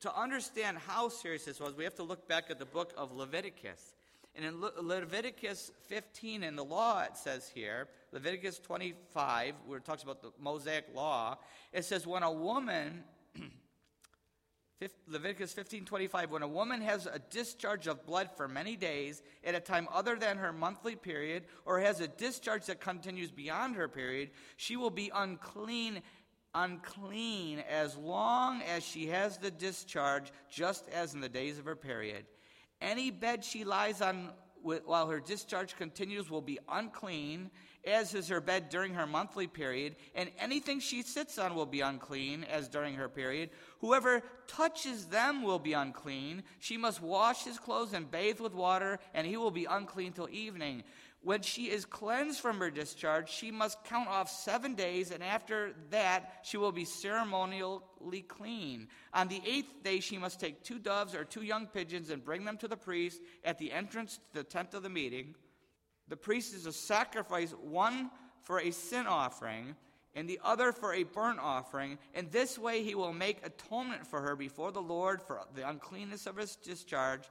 to 0.00 0.19
understand 0.19 0.78
how 0.78 1.08
serious 1.08 1.44
this 1.44 1.60
was, 1.60 1.75
we 1.75 1.84
have 1.84 1.94
to 1.96 2.02
look 2.02 2.26
back 2.26 2.44
at 2.50 2.58
the 2.58 2.64
book 2.64 2.92
of 2.96 3.12
Leviticus. 3.12 3.94
And 4.34 4.44
in 4.44 4.60
Le- 4.60 4.72
Leviticus 4.81 5.70
15 5.88 6.42
in 6.42 6.56
the 6.56 6.64
law, 6.64 7.02
it 7.02 7.16
says 7.16 7.50
here, 7.54 7.88
Leviticus 8.10 8.58
25, 8.58 9.54
where 9.66 9.78
it 9.78 9.84
talks 9.84 10.02
about 10.02 10.22
the 10.22 10.32
Mosaic 10.40 10.86
law, 10.94 11.38
it 11.72 11.84
says, 11.84 12.06
when 12.06 12.22
a 12.22 12.32
woman, 12.32 13.04
Leviticus 15.06 15.53
15 15.53 15.84
25, 15.84 16.31
when 16.31 16.43
a 16.43 16.48
woman 16.48 16.81
has 16.81 17.06
a 17.06 17.20
discharge 17.31 17.86
of 17.86 18.05
blood 18.06 18.31
for 18.36 18.48
many 18.48 18.74
days 18.74 19.22
at 19.44 19.55
a 19.55 19.60
time 19.60 19.86
other 19.93 20.17
than 20.17 20.38
her 20.38 20.53
monthly 20.53 20.96
period, 20.96 21.44
or 21.64 21.79
has 21.79 22.00
a 22.00 22.08
discharge 22.08 22.67
that 22.67 22.81
continues 22.81 23.31
beyond 23.31 23.76
her 23.76 23.86
period, 23.86 24.31
she 24.56 24.76
will 24.76 24.91
be 24.91 25.12
unclean 25.14 26.03
unclean 26.55 27.63
as 27.69 27.96
long 27.96 28.63
as 28.63 28.84
she 28.84 29.06
has 29.08 29.39
the 29.39 29.51
discharge, 29.51 30.32
just 30.51 30.89
as 30.89 31.15
in 31.15 31.20
the 31.20 31.29
days 31.29 31.58
of 31.58 31.65
her 31.65 31.77
period. 31.77 32.27
Any 32.81 33.11
bed 33.11 33.44
she 33.44 33.65
lies 33.65 34.01
on 34.01 34.31
while 34.65 35.08
her 35.08 35.20
discharge 35.20 35.77
continues 35.77 36.31
will 36.31 36.41
be 36.41 36.58
unclean, 36.70 37.51
as 37.84 38.15
is 38.15 38.29
her 38.29 38.41
bed 38.41 38.70
during 38.70 38.94
her 38.94 39.06
monthly 39.06 39.46
period, 39.46 39.94
and 40.15 40.31
anything 40.39 40.81
she 40.81 41.03
sits 41.03 41.39
on 41.39 41.55
will 41.55 41.67
be 41.67 41.82
unclean, 41.82 42.44
as 42.44 42.67
during 42.67 42.94
her 42.94 43.08
period. 43.08 43.51
Whoever 43.81 44.23
touches 44.46 45.06
them 45.06 45.43
will 45.43 45.58
be 45.58 45.75
unclean. 45.75 46.44
She 46.61 46.79
must 46.79 47.03
wash 47.03 47.44
his 47.44 47.58
clothes 47.58 47.93
and 47.93 48.11
bathe 48.11 48.41
with 48.41 48.55
water, 48.55 48.99
and 49.13 49.27
he 49.27 49.37
will 49.37 49.51
be 49.51 49.67
unclean 49.67 50.13
till 50.13 50.31
evening. 50.31 50.82
When 51.24 51.40
she 51.40 51.70
is 51.70 51.86
cleansed 51.86 52.40
from 52.40 52.58
her 52.58 52.70
discharge, 52.70 53.31
she 53.31 53.50
must 53.50 53.82
count 53.84 54.08
off 54.08 54.31
seven 54.31 54.74
days, 54.74 55.10
and 55.10 55.24
after 55.24 55.72
that, 55.88 56.40
she 56.43 56.58
will 56.58 56.70
be 56.70 56.84
ceremonially 56.84 57.81
clean. 58.28 58.88
On 59.14 59.28
the 59.28 59.40
eighth 59.46 59.82
day, 59.82 60.00
she 60.00 60.19
must 60.19 60.38
take 60.38 60.62
two 60.62 60.78
doves 60.78 61.14
or 61.14 61.24
two 61.24 61.40
young 61.40 61.66
pigeons 61.66 62.10
and 62.10 62.22
bring 62.22 62.44
them 62.44 62.58
to 62.58 62.69
the 62.69 62.76
priest 62.76 63.22
at 63.43 63.58
the 63.58 63.72
entrance 63.72 64.16
to 64.16 64.40
the 64.40 64.44
tent 64.44 64.74
of 64.74 64.82
the 64.82 64.90
meeting. 64.90 65.34
The 66.08 66.16
priest 66.19 66.54
is 66.54 66.64
to 66.64 66.72
sacrifice 66.72 67.52
one 67.52 68.10
for 68.43 68.60
a 68.60 68.70
sin 68.70 69.06
offering 69.06 69.76
and 70.14 70.28
the 70.28 70.40
other 70.44 70.72
for 70.72 70.93
a 70.93 71.04
burnt 71.04 71.40
offering. 71.40 71.98
In 72.14 72.28
this 72.31 72.58
way, 72.58 72.82
he 72.82 72.94
will 72.94 73.12
make 73.12 73.44
atonement 73.44 74.06
for 74.06 74.20
her 74.20 74.36
before 74.36 74.72
the 74.72 74.82
Lord 74.82 75.20
for 75.22 75.40
the 75.54 75.69
uncleanness 75.69 76.26
of 76.26 76.36
his 76.36 76.56
discharge 76.56 77.22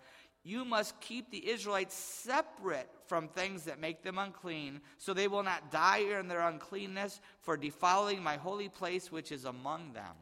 you 0.43 0.65
must 0.65 0.99
keep 0.99 1.31
the 1.31 1.49
Israelites 1.49 1.95
separate 1.95 2.89
from 3.07 3.29
things 3.29 3.63
that 3.63 3.79
make 3.79 4.03
them 4.03 4.17
unclean, 4.17 4.81
so 4.97 5.13
they 5.13 5.27
will 5.27 5.43
not 5.43 5.71
die 5.71 6.03
in 6.19 6.27
their 6.27 6.41
uncleanness 6.41 7.21
for 7.41 7.55
defiling 7.55 8.21
my 8.21 8.35
holy 8.35 8.67
place 8.67 9.11
which 9.11 9.31
is 9.31 9.45
among 9.45 9.93
them. 9.93 10.15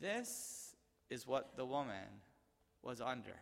This 0.00 0.74
is 1.10 1.26
what 1.26 1.56
the 1.56 1.64
woman 1.64 2.22
was 2.82 3.00
under. 3.00 3.36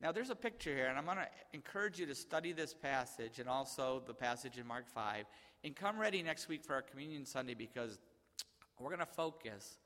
Now, 0.00 0.12
there's 0.12 0.30
a 0.30 0.36
picture 0.36 0.74
here, 0.74 0.86
and 0.86 0.98
I'm 0.98 1.06
going 1.06 1.16
to 1.16 1.28
encourage 1.54 1.98
you 1.98 2.06
to 2.06 2.14
study 2.14 2.52
this 2.52 2.74
passage 2.74 3.38
and 3.38 3.48
also 3.48 4.02
the 4.06 4.12
passage 4.12 4.58
in 4.58 4.66
Mark 4.66 4.88
5. 4.88 5.24
And 5.64 5.74
come 5.74 5.98
ready 5.98 6.22
next 6.22 6.48
week 6.48 6.64
for 6.64 6.74
our 6.74 6.82
Communion 6.82 7.24
Sunday 7.24 7.54
because 7.54 7.98
we're 8.78 8.90
going 8.90 8.98
to 8.98 9.06
focus 9.06 9.78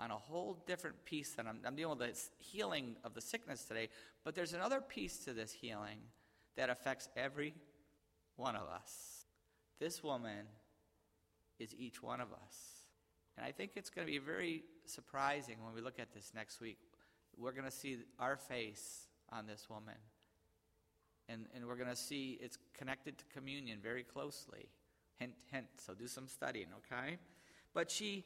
on 0.00 0.10
a 0.10 0.16
whole 0.16 0.62
different 0.66 1.04
piece 1.04 1.32
than 1.34 1.46
I'm, 1.46 1.58
I'm 1.66 1.76
dealing 1.76 1.98
with 1.98 2.08
the 2.08 2.42
healing 2.42 2.96
of 3.04 3.14
the 3.14 3.20
sickness 3.20 3.64
today, 3.64 3.88
but 4.24 4.34
there's 4.34 4.54
another 4.54 4.80
piece 4.80 5.18
to 5.24 5.34
this 5.34 5.52
healing 5.52 5.98
that 6.56 6.70
affects 6.70 7.08
every 7.16 7.54
one 8.36 8.56
of 8.56 8.62
us. 8.62 9.26
This 9.78 10.02
woman 10.02 10.46
is 11.58 11.74
each 11.78 12.02
one 12.02 12.20
of 12.20 12.28
us. 12.32 12.84
And 13.36 13.46
I 13.46 13.52
think 13.52 13.72
it's 13.76 13.90
going 13.90 14.06
to 14.06 14.10
be 14.12 14.18
very 14.18 14.64
surprising 14.86 15.56
when 15.62 15.74
we 15.74 15.82
look 15.82 15.98
at 15.98 16.12
this 16.14 16.32
next 16.34 16.60
week. 16.60 16.78
We're 17.36 17.52
going 17.52 17.66
to 17.66 17.70
see 17.70 17.98
our 18.18 18.36
face 18.36 19.06
on 19.30 19.46
this 19.46 19.68
woman. 19.68 19.94
And, 21.28 21.46
and 21.54 21.66
we're 21.66 21.76
going 21.76 21.90
to 21.90 21.96
see 21.96 22.38
it's 22.40 22.58
connected 22.76 23.18
to 23.18 23.24
communion 23.32 23.78
very 23.82 24.02
closely. 24.02 24.68
Hint, 25.18 25.34
hint. 25.52 25.66
So 25.76 25.94
do 25.94 26.06
some 26.06 26.26
studying, 26.26 26.68
okay? 26.78 27.18
But 27.72 27.90
she 27.90 28.24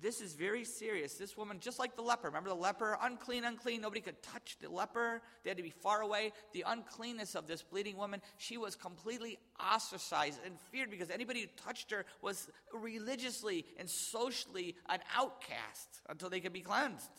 this 0.00 0.20
is 0.20 0.34
very 0.34 0.64
serious. 0.64 1.14
This 1.14 1.36
woman, 1.36 1.58
just 1.60 1.78
like 1.78 1.96
the 1.96 2.02
leper, 2.02 2.28
remember 2.28 2.50
the 2.50 2.54
leper? 2.54 2.98
Unclean, 3.02 3.44
unclean. 3.44 3.80
Nobody 3.80 4.00
could 4.00 4.22
touch 4.22 4.56
the 4.60 4.70
leper. 4.70 5.22
They 5.42 5.50
had 5.50 5.56
to 5.56 5.62
be 5.62 5.70
far 5.70 6.02
away. 6.02 6.32
The 6.52 6.64
uncleanness 6.66 7.34
of 7.34 7.46
this 7.46 7.62
bleeding 7.62 7.96
woman, 7.96 8.22
she 8.36 8.56
was 8.56 8.76
completely 8.76 9.38
ostracized 9.60 10.40
and 10.44 10.60
feared 10.72 10.90
because 10.90 11.10
anybody 11.10 11.40
who 11.40 11.46
touched 11.64 11.90
her 11.90 12.04
was 12.22 12.48
religiously 12.72 13.64
and 13.78 13.88
socially 13.88 14.76
an 14.88 15.00
outcast 15.16 16.00
until 16.08 16.30
they 16.30 16.40
could 16.40 16.52
be 16.52 16.60
cleansed, 16.60 17.10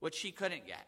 which 0.00 0.14
she 0.14 0.30
couldn't 0.30 0.66
get. 0.66 0.86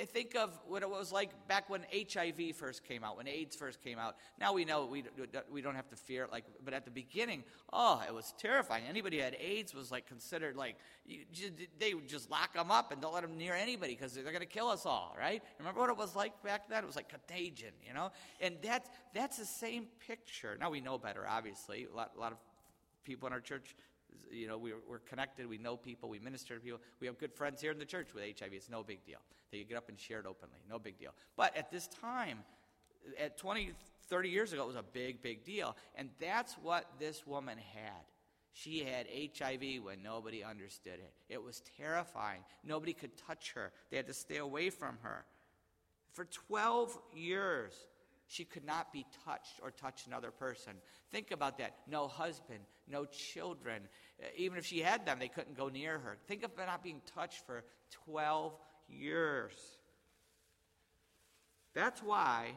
I 0.00 0.04
think 0.04 0.36
of 0.36 0.58
what 0.66 0.82
it 0.82 0.90
was 0.90 1.10
like 1.10 1.30
back 1.48 1.70
when 1.70 1.84
HIV 1.92 2.56
first 2.56 2.84
came 2.84 3.02
out, 3.02 3.16
when 3.16 3.26
AIDS 3.26 3.56
first 3.56 3.82
came 3.82 3.98
out. 3.98 4.16
Now 4.38 4.52
we 4.52 4.64
know 4.64 4.84
we, 4.84 5.04
we 5.50 5.62
don't 5.62 5.74
have 5.74 5.88
to 5.88 5.96
fear 5.96 6.24
it, 6.24 6.32
like, 6.32 6.44
but 6.64 6.74
at 6.74 6.84
the 6.84 6.90
beginning, 6.90 7.44
oh, 7.72 8.02
it 8.06 8.12
was 8.12 8.34
terrifying. 8.38 8.84
Anybody 8.88 9.18
who 9.18 9.24
had 9.24 9.36
AIDS 9.40 9.74
was 9.74 9.90
like 9.90 10.06
considered 10.06 10.56
like, 10.56 10.76
you, 11.06 11.24
they 11.78 11.94
would 11.94 12.08
just 12.08 12.30
lock 12.30 12.54
them 12.54 12.70
up 12.70 12.92
and 12.92 13.00
don't 13.00 13.14
let 13.14 13.22
them 13.22 13.38
near 13.38 13.54
anybody 13.54 13.94
because 13.94 14.12
they're 14.12 14.24
going 14.24 14.40
to 14.40 14.46
kill 14.46 14.68
us 14.68 14.84
all, 14.84 15.16
right? 15.18 15.42
Remember 15.58 15.80
what 15.80 15.90
it 15.90 15.96
was 15.96 16.14
like 16.14 16.40
back 16.42 16.68
then? 16.68 16.84
It 16.84 16.86
was 16.86 16.96
like 16.96 17.08
contagion, 17.08 17.72
you 17.86 17.94
know? 17.94 18.10
And 18.40 18.56
that's, 18.62 18.90
that's 19.14 19.38
the 19.38 19.46
same 19.46 19.86
picture. 20.06 20.56
Now 20.60 20.70
we 20.70 20.80
know 20.80 20.98
better, 20.98 21.26
obviously. 21.26 21.86
A 21.90 21.96
lot, 21.96 22.12
a 22.16 22.20
lot 22.20 22.32
of 22.32 22.38
people 23.04 23.26
in 23.26 23.32
our 23.32 23.40
church 23.40 23.74
you 24.30 24.48
know, 24.48 24.58
we're, 24.58 24.80
we're 24.88 24.98
connected, 24.98 25.46
we 25.46 25.58
know 25.58 25.76
people, 25.76 26.08
we 26.08 26.18
minister 26.18 26.54
to 26.54 26.60
people. 26.60 26.80
We 27.00 27.06
have 27.06 27.18
good 27.18 27.32
friends 27.32 27.60
here 27.60 27.72
in 27.72 27.78
the 27.78 27.84
church 27.84 28.08
with 28.14 28.24
HIV. 28.24 28.52
It's 28.52 28.70
no 28.70 28.82
big 28.82 29.04
deal. 29.04 29.18
They 29.50 29.62
get 29.64 29.76
up 29.76 29.88
and 29.88 29.98
share 29.98 30.20
it 30.20 30.26
openly. 30.26 30.58
No 30.68 30.78
big 30.78 30.98
deal. 30.98 31.12
But 31.36 31.56
at 31.56 31.70
this 31.70 31.88
time, 31.88 32.38
at 33.18 33.38
20, 33.38 33.72
30 34.08 34.28
years 34.28 34.52
ago, 34.52 34.64
it 34.64 34.66
was 34.66 34.76
a 34.76 34.82
big, 34.82 35.22
big 35.22 35.44
deal. 35.44 35.76
And 35.94 36.10
that's 36.20 36.54
what 36.54 36.86
this 36.98 37.26
woman 37.26 37.58
had. 37.58 38.04
She 38.52 38.84
had 38.84 39.06
HIV 39.08 39.82
when 39.82 40.02
nobody 40.02 40.44
understood 40.44 40.94
it. 40.94 41.12
It 41.28 41.42
was 41.42 41.62
terrifying. 41.76 42.40
Nobody 42.64 42.92
could 42.92 43.16
touch 43.16 43.52
her, 43.54 43.72
they 43.90 43.96
had 43.96 44.06
to 44.06 44.14
stay 44.14 44.36
away 44.36 44.70
from 44.70 44.98
her. 45.02 45.24
For 46.12 46.26
12 46.26 46.96
years, 47.12 47.74
she 48.26 48.44
could 48.44 48.64
not 48.64 48.92
be 48.92 49.04
touched 49.24 49.60
or 49.62 49.70
touch 49.70 50.06
another 50.06 50.30
person. 50.30 50.74
Think 51.10 51.30
about 51.30 51.58
that. 51.58 51.74
No 51.88 52.08
husband, 52.08 52.60
no 52.88 53.04
children. 53.04 53.82
Uh, 54.22 54.26
even 54.36 54.58
if 54.58 54.66
she 54.66 54.80
had 54.80 55.06
them, 55.06 55.18
they 55.18 55.28
couldn't 55.28 55.56
go 55.56 55.68
near 55.68 55.98
her. 55.98 56.16
Think 56.26 56.44
of 56.44 56.50
not 56.56 56.82
being 56.82 57.00
touched 57.14 57.46
for 57.46 57.64
12 58.06 58.52
years. 58.88 59.52
That's 61.74 62.02
why 62.02 62.52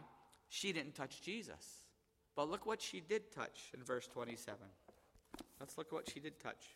she 0.50 0.72
didn't 0.72 0.96
touch 0.96 1.22
Jesus. 1.22 1.84
But 2.36 2.50
look 2.50 2.66
what 2.66 2.82
she 2.82 3.02
did 3.02 3.32
touch 3.32 3.72
in 3.74 3.84
verse 3.84 4.08
27. 4.08 4.58
Let's 5.60 5.78
look 5.78 5.88
at 5.88 5.94
what 5.94 6.10
she 6.10 6.20
did 6.20 6.40
touch. 6.40 6.76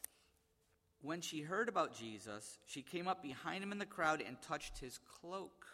When 1.04 1.22
she 1.22 1.42
heard 1.42 1.70
about 1.70 1.96
Jesus, 1.96 2.60
she 2.66 2.82
came 2.82 3.08
up 3.08 3.22
behind 3.22 3.64
him 3.64 3.72
in 3.72 3.80
the 3.80 3.86
crowd 3.86 4.24
and 4.26 4.42
touched 4.42 4.80
his 4.80 5.00
cloak 5.00 5.66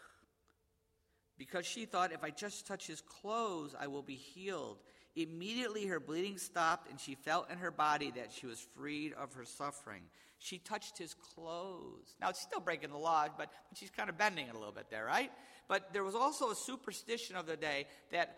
because 1.38 1.64
she 1.64 1.86
thought, 1.86 2.12
if 2.12 2.24
I 2.24 2.30
just 2.30 2.66
touch 2.66 2.86
his 2.86 3.00
clothes, 3.00 3.74
I 3.78 3.86
will 3.86 4.02
be 4.02 4.16
healed. 4.16 4.78
Immediately 5.18 5.86
her 5.86 5.98
bleeding 5.98 6.38
stopped, 6.38 6.88
and 6.88 7.00
she 7.00 7.16
felt 7.16 7.50
in 7.50 7.58
her 7.58 7.72
body 7.72 8.12
that 8.14 8.32
she 8.32 8.46
was 8.46 8.64
freed 8.76 9.12
of 9.14 9.34
her 9.34 9.44
suffering. 9.44 10.02
She 10.38 10.58
touched 10.58 10.96
his 10.96 11.14
clothes. 11.14 12.14
Now, 12.20 12.28
it's 12.28 12.40
still 12.40 12.60
breaking 12.60 12.90
the 12.90 12.98
law, 12.98 13.26
but, 13.26 13.50
but 13.68 13.76
she's 13.76 13.90
kind 13.90 14.08
of 14.08 14.16
bending 14.16 14.46
it 14.46 14.54
a 14.54 14.58
little 14.58 14.72
bit 14.72 14.90
there, 14.90 15.04
right? 15.04 15.32
But 15.66 15.92
there 15.92 16.04
was 16.04 16.14
also 16.14 16.52
a 16.52 16.54
superstition 16.54 17.34
of 17.34 17.46
the 17.46 17.56
day 17.56 17.88
that 18.12 18.36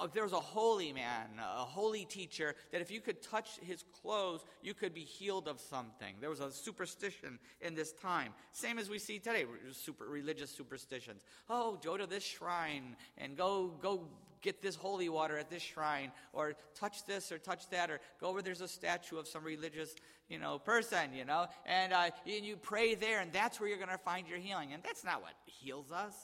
if 0.00 0.12
there 0.12 0.22
was 0.22 0.32
a 0.32 0.40
holy 0.40 0.94
man, 0.94 1.26
a 1.38 1.64
holy 1.64 2.06
teacher, 2.06 2.54
that 2.72 2.80
if 2.80 2.90
you 2.90 3.00
could 3.00 3.22
touch 3.22 3.58
his 3.60 3.84
clothes, 4.00 4.44
you 4.62 4.72
could 4.72 4.94
be 4.94 5.04
healed 5.04 5.46
of 5.46 5.60
something. 5.60 6.16
There 6.20 6.30
was 6.30 6.40
a 6.40 6.50
superstition 6.50 7.38
in 7.60 7.74
this 7.74 7.92
time. 7.92 8.32
Same 8.50 8.78
as 8.78 8.88
we 8.88 8.98
see 8.98 9.18
today, 9.18 9.44
super 9.72 10.06
religious 10.06 10.50
superstitions. 10.50 11.22
Oh, 11.50 11.78
go 11.84 11.96
to 11.96 12.06
this 12.06 12.24
shrine 12.24 12.96
and 13.18 13.36
go 13.36 13.74
go 13.80 14.08
get 14.44 14.60
this 14.60 14.76
holy 14.76 15.08
water 15.08 15.38
at 15.38 15.50
this 15.50 15.62
shrine, 15.62 16.12
or 16.32 16.54
touch 16.78 17.04
this 17.06 17.32
or 17.32 17.38
touch 17.38 17.68
that, 17.70 17.90
or 17.90 17.98
go 18.20 18.32
where 18.32 18.42
there's 18.42 18.60
a 18.60 18.68
statue 18.68 19.16
of 19.16 19.26
some 19.26 19.42
religious, 19.42 19.96
you 20.28 20.38
know, 20.38 20.58
person, 20.58 21.12
you 21.14 21.24
know, 21.24 21.46
and, 21.66 21.92
uh, 21.92 22.10
and 22.26 22.44
you 22.44 22.56
pray 22.56 22.94
there, 22.94 23.20
and 23.20 23.32
that's 23.32 23.58
where 23.58 23.68
you're 23.68 23.78
going 23.78 23.88
to 23.88 23.98
find 23.98 24.28
your 24.28 24.38
healing. 24.38 24.72
And 24.72 24.82
that's 24.82 25.02
not 25.02 25.22
what 25.22 25.32
heals 25.46 25.90
us. 25.90 26.14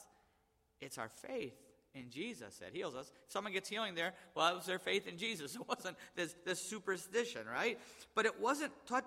It's 0.79 0.97
our 0.97 1.09
faith 1.09 1.55
in 1.95 2.09
Jesus 2.09 2.57
that 2.57 2.69
heals 2.73 2.95
us. 2.95 3.11
Someone 3.27 3.53
gets 3.53 3.67
healing 3.67 3.95
there, 3.95 4.13
well, 4.35 4.53
it 4.53 4.55
was 4.55 4.65
their 4.65 4.79
faith 4.79 5.07
in 5.07 5.17
Jesus. 5.17 5.55
It 5.59 5.67
wasn't 5.67 5.97
this, 6.15 6.35
this 6.45 6.61
superstition, 6.61 7.41
right? 7.51 7.79
But 8.15 8.25
it 8.25 8.39
wasn't 8.39 8.71
touch, 8.87 9.05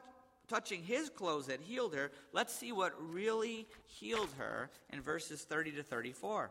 touching 0.49 0.83
his 0.83 1.09
clothes 1.09 1.47
that 1.47 1.61
healed 1.61 1.95
her. 1.95 2.11
Let's 2.33 2.55
see 2.55 2.73
what 2.73 2.93
really 2.99 3.67
healed 3.87 4.31
her 4.39 4.71
in 4.91 5.01
verses 5.01 5.43
30 5.43 5.73
to 5.73 5.83
34. 5.83 6.51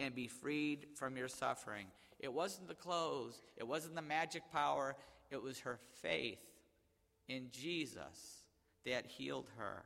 and 0.00 0.14
be 0.14 0.26
freed 0.26 0.86
from 0.94 1.16
your 1.16 1.28
suffering. 1.28 1.86
It 2.18 2.32
wasn't 2.32 2.68
the 2.68 2.74
clothes, 2.74 3.40
it 3.56 3.66
wasn't 3.66 3.94
the 3.94 4.02
magic 4.02 4.42
power, 4.52 4.96
it 5.30 5.40
was 5.40 5.60
her 5.60 5.78
faith 6.02 6.40
in 7.28 7.48
Jesus 7.52 8.44
that 8.84 9.06
healed 9.06 9.48
her. 9.56 9.84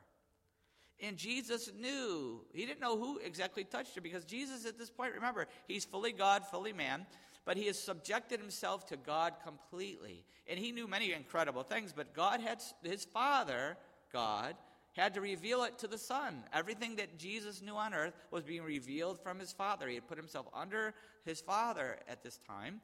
And 1.01 1.17
Jesus 1.17 1.71
knew. 1.79 2.45
He 2.53 2.65
didn't 2.65 2.81
know 2.81 2.97
who 2.97 3.19
exactly 3.19 3.65
touched 3.65 3.95
her 3.97 4.01
because 4.01 4.25
Jesus, 4.25 4.65
at 4.65 4.79
this 4.79 4.91
point, 4.91 5.15
remember, 5.15 5.47
he's 5.67 5.85
fully 5.85 6.13
God, 6.13 6.47
fully 6.47 6.73
man, 6.73 7.05
but 7.45 7.57
he 7.57 7.67
has 7.67 7.79
subjected 7.79 8.41
himself 8.41 8.87
to 8.87 8.97
God 8.97 9.35
completely. 9.45 10.25
And 10.47 10.59
he 10.59 10.73
knew 10.73 10.87
many 10.87 11.13
incredible 11.13 11.63
things, 11.63 11.93
but 11.95 12.15
God 12.15 12.41
had, 12.41 12.63
his 12.83 13.05
Father, 13.05 13.77
God, 14.13 14.55
had 15.03 15.15
to 15.15 15.21
reveal 15.21 15.65
it 15.65 15.79
to 15.79 15.89
the 15.89 15.99
Son. 15.99 16.45
Everything 16.53 16.97
that 16.97 17.19
Jesus 17.19 17.63
knew 17.63 17.75
on 17.75 17.95
earth 17.95 18.15
was 18.31 18.45
being 18.45 18.63
revealed 18.63 19.21
from 19.21 19.39
his 19.39 19.53
Father. 19.53 19.89
He 19.89 19.95
had 19.97 20.07
put 20.07 20.19
himself 20.19 20.47
under 20.55 20.95
his 21.25 21.41
Father 21.41 21.99
at 22.09 22.23
this 22.23 22.39
time. 22.47 22.81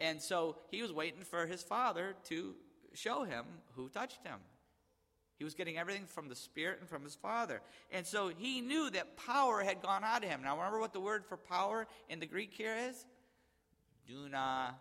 And 0.00 0.20
so 0.20 0.56
he 0.70 0.82
was 0.82 0.92
waiting 0.92 1.22
for 1.22 1.46
his 1.46 1.62
Father 1.62 2.14
to 2.24 2.54
show 2.92 3.24
him 3.24 3.44
who 3.74 3.88
touched 3.88 4.24
him. 4.24 4.38
He 5.38 5.44
was 5.44 5.54
getting 5.54 5.78
everything 5.78 6.06
from 6.06 6.28
the 6.28 6.36
Spirit 6.36 6.78
and 6.80 6.88
from 6.88 7.02
his 7.02 7.14
Father. 7.14 7.60
And 7.90 8.06
so 8.06 8.28
he 8.28 8.60
knew 8.60 8.90
that 8.90 9.16
power 9.16 9.62
had 9.62 9.82
gone 9.82 10.04
out 10.04 10.22
of 10.22 10.30
him. 10.30 10.42
Now, 10.42 10.56
remember 10.56 10.78
what 10.78 10.92
the 10.92 11.00
word 11.00 11.24
for 11.26 11.36
power 11.36 11.86
in 12.08 12.20
the 12.20 12.26
Greek 12.26 12.52
here 12.52 12.74
is? 12.88 13.04
Duna 14.08 14.74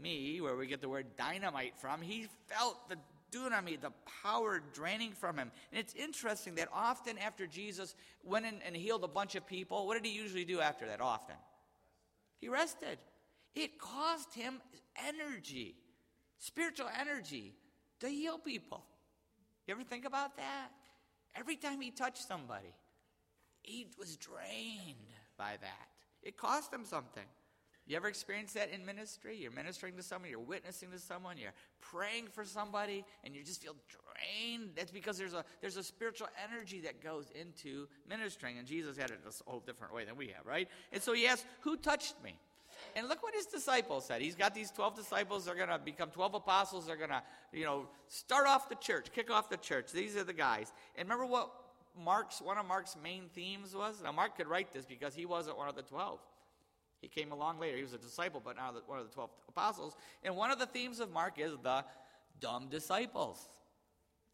me, 0.00 0.40
where 0.40 0.56
we 0.56 0.66
get 0.66 0.80
the 0.80 0.88
word 0.88 1.16
dynamite 1.16 1.76
from. 1.76 2.00
He 2.00 2.26
felt 2.46 2.88
the 2.88 2.96
dunami, 3.32 3.80
the 3.80 3.92
power 4.22 4.62
draining 4.72 5.12
from 5.12 5.36
him. 5.38 5.50
And 5.70 5.80
it's 5.80 5.94
interesting 5.94 6.54
that 6.56 6.68
often 6.72 7.18
after 7.18 7.46
Jesus 7.46 7.94
went 8.22 8.46
in 8.46 8.60
and 8.64 8.76
healed 8.76 9.04
a 9.04 9.08
bunch 9.08 9.34
of 9.34 9.46
people, 9.46 9.86
what 9.86 9.94
did 9.94 10.06
he 10.06 10.16
usually 10.16 10.44
do 10.44 10.60
after 10.60 10.86
that? 10.86 11.00
Often. 11.00 11.36
He 12.38 12.48
rested. 12.48 12.98
It 13.54 13.78
caused 13.78 14.34
him 14.34 14.60
energy, 15.08 15.74
spiritual 16.38 16.88
energy, 17.00 17.54
to 18.00 18.08
heal 18.08 18.38
people. 18.38 18.84
You 19.66 19.74
ever 19.74 19.84
think 19.84 20.04
about 20.04 20.36
that? 20.36 20.68
Every 21.34 21.56
time 21.56 21.80
he 21.80 21.90
touched 21.90 22.26
somebody, 22.26 22.74
he 23.62 23.86
was 23.98 24.16
drained 24.16 24.96
by 25.38 25.56
that. 25.60 25.88
It 26.22 26.36
cost 26.36 26.72
him 26.72 26.84
something. 26.84 27.24
You 27.86 27.96
ever 27.96 28.08
experienced 28.08 28.54
that 28.54 28.70
in 28.70 28.86
ministry? 28.86 29.36
You're 29.36 29.50
ministering 29.50 29.96
to 29.96 30.02
someone, 30.02 30.30
you're 30.30 30.38
witnessing 30.38 30.90
to 30.92 30.98
someone, 30.98 31.36
you're 31.36 31.52
praying 31.80 32.28
for 32.32 32.44
somebody, 32.44 33.04
and 33.24 33.34
you 33.34 33.42
just 33.42 33.60
feel 33.60 33.74
drained. 33.88 34.70
That's 34.76 34.92
because 34.92 35.18
there's 35.18 35.34
a 35.34 35.44
there's 35.60 35.76
a 35.76 35.82
spiritual 35.82 36.28
energy 36.48 36.80
that 36.82 37.02
goes 37.02 37.30
into 37.38 37.88
ministering, 38.08 38.58
and 38.58 38.66
Jesus 38.66 38.96
had 38.96 39.10
it 39.10 39.18
a 39.26 39.50
whole 39.50 39.60
different 39.60 39.92
way 39.92 40.04
than 40.04 40.16
we 40.16 40.28
have, 40.28 40.46
right? 40.46 40.68
And 40.92 41.02
so 41.02 41.12
he 41.12 41.26
asked, 41.26 41.44
"Who 41.62 41.76
touched 41.76 42.14
me?" 42.22 42.38
And 42.94 43.08
look 43.08 43.22
what 43.22 43.34
his 43.34 43.46
disciples 43.46 44.06
said. 44.06 44.22
He's 44.22 44.34
got 44.34 44.54
these 44.54 44.70
12 44.70 44.96
disciples. 44.96 45.44
They're 45.44 45.54
going 45.54 45.68
to 45.68 45.78
become 45.78 46.10
12 46.10 46.34
apostles. 46.34 46.86
They're 46.86 46.96
going 46.96 47.10
to, 47.10 47.22
you 47.52 47.64
know, 47.64 47.88
start 48.08 48.46
off 48.46 48.68
the 48.68 48.74
church, 48.76 49.12
kick 49.12 49.30
off 49.30 49.48
the 49.48 49.56
church. 49.56 49.92
These 49.92 50.16
are 50.16 50.24
the 50.24 50.32
guys. 50.32 50.72
And 50.96 51.08
remember 51.08 51.26
what 51.26 51.50
Mark's, 52.02 52.40
one 52.40 52.58
of 52.58 52.66
Mark's 52.66 52.96
main 53.02 53.28
themes 53.34 53.74
was? 53.74 54.02
Now, 54.02 54.12
Mark 54.12 54.36
could 54.36 54.46
write 54.46 54.72
this 54.72 54.84
because 54.84 55.14
he 55.14 55.26
wasn't 55.26 55.56
one 55.56 55.68
of 55.68 55.76
the 55.76 55.82
12. 55.82 56.18
He 57.02 57.08
came 57.08 57.32
along 57.32 57.58
later. 57.58 57.76
He 57.76 57.82
was 57.82 57.92
a 57.92 57.98
disciple, 57.98 58.40
but 58.42 58.56
not 58.56 58.88
one 58.88 58.98
of 58.98 59.06
the 59.06 59.12
12 59.12 59.28
apostles. 59.48 59.96
And 60.22 60.36
one 60.36 60.52
of 60.52 60.58
the 60.58 60.66
themes 60.66 61.00
of 61.00 61.12
Mark 61.12 61.34
is 61.38 61.52
the 61.62 61.84
dumb 62.40 62.68
disciples. 62.70 63.48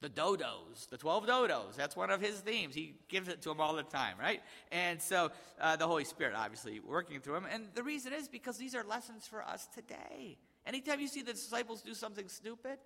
The 0.00 0.10
dodos, 0.10 0.88
the 0.90 0.98
12 0.98 1.26
dodos. 1.26 1.74
That's 1.74 1.96
one 1.96 2.10
of 2.10 2.20
his 2.20 2.38
themes. 2.38 2.74
He 2.74 2.94
gives 3.08 3.26
it 3.28 3.42
to 3.42 3.48
them 3.48 3.60
all 3.60 3.74
the 3.74 3.82
time, 3.82 4.16
right? 4.20 4.42
And 4.70 5.02
so 5.02 5.32
uh, 5.60 5.74
the 5.74 5.88
Holy 5.88 6.04
Spirit, 6.04 6.34
obviously, 6.36 6.78
working 6.78 7.20
through 7.20 7.36
him. 7.36 7.46
And 7.50 7.64
the 7.74 7.82
reason 7.82 8.12
is 8.12 8.28
because 8.28 8.58
these 8.58 8.76
are 8.76 8.84
lessons 8.84 9.26
for 9.26 9.42
us 9.42 9.66
today. 9.74 10.36
Anytime 10.66 11.00
you 11.00 11.08
see 11.08 11.22
the 11.22 11.32
disciples 11.32 11.82
do 11.82 11.94
something 11.94 12.28
stupid, 12.28 12.78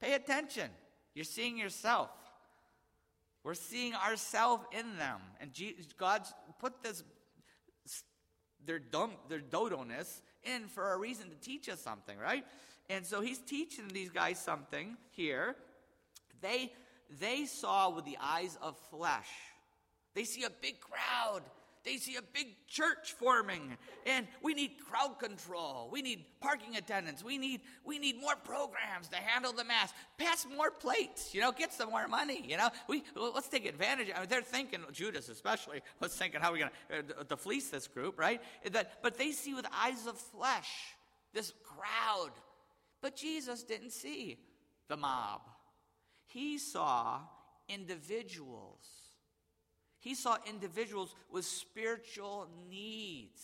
pay 0.00 0.12
attention. 0.12 0.70
You're 1.14 1.24
seeing 1.24 1.58
yourself. 1.58 2.10
We're 3.42 3.54
seeing 3.54 3.94
ourselves 3.94 4.64
in 4.70 4.98
them. 4.98 5.20
And 5.40 5.50
God's 5.96 6.32
put 6.60 6.82
this 6.82 7.02
their 8.66 8.78
dumb, 8.78 9.12
their 9.28 9.40
dodo-ness 9.40 10.22
in 10.44 10.68
for 10.68 10.92
a 10.92 10.98
reason 10.98 11.28
to 11.30 11.36
teach 11.36 11.68
us 11.68 11.80
something, 11.80 12.18
right? 12.18 12.44
And 12.90 13.06
so 13.06 13.20
he's 13.20 13.38
teaching 13.38 13.88
these 13.88 14.10
guys 14.10 14.38
something 14.38 14.96
here. 15.10 15.56
They 16.40 16.72
they 17.20 17.46
saw 17.46 17.90
with 17.90 18.04
the 18.04 18.16
eyes 18.20 18.58
of 18.62 18.76
flesh. 18.90 19.28
They 20.14 20.24
see 20.24 20.44
a 20.44 20.50
big 20.50 20.76
crowd 20.80 21.42
they 21.84 21.96
see 21.96 22.16
a 22.16 22.22
big 22.22 22.48
church 22.68 23.12
forming, 23.18 23.76
and 24.06 24.28
we 24.40 24.54
need 24.54 24.72
crowd 24.88 25.18
control. 25.18 25.88
We 25.90 26.00
need 26.00 26.24
parking 26.40 26.76
attendants. 26.76 27.24
We 27.24 27.38
need 27.38 27.60
we 27.84 27.98
need 27.98 28.20
more 28.20 28.36
programs 28.36 29.08
to 29.08 29.16
handle 29.16 29.52
the 29.52 29.64
mass. 29.64 29.92
Pass 30.16 30.46
more 30.56 30.70
plates. 30.70 31.34
You 31.34 31.40
know, 31.40 31.50
get 31.50 31.72
some 31.72 31.90
more 31.90 32.06
money. 32.06 32.44
You 32.46 32.56
know, 32.56 32.68
we 32.88 33.02
let's 33.16 33.48
take 33.48 33.66
advantage. 33.66 34.08
I 34.14 34.20
mean, 34.20 34.28
they're 34.28 34.42
thinking 34.42 34.80
Judas 34.92 35.28
especially 35.28 35.80
was 36.00 36.14
thinking 36.14 36.40
how 36.40 36.50
are 36.50 36.52
we 36.52 36.58
going 36.60 36.70
to 36.90 37.20
uh, 37.20 37.24
to 37.24 37.36
fleece 37.36 37.68
this 37.68 37.88
group, 37.88 38.18
right? 38.18 38.40
That, 38.70 39.02
but 39.02 39.18
they 39.18 39.32
see 39.32 39.54
with 39.54 39.66
eyes 39.72 40.06
of 40.06 40.16
flesh 40.16 40.70
this 41.34 41.52
crowd, 41.64 42.30
but 43.00 43.16
Jesus 43.16 43.64
didn't 43.64 43.92
see 43.92 44.38
the 44.88 44.96
mob. 44.96 45.40
He 46.26 46.58
saw 46.58 47.20
individuals 47.68 49.01
he 50.02 50.16
saw 50.16 50.36
individuals 50.48 51.14
with 51.30 51.44
spiritual 51.44 52.48
needs. 52.68 53.40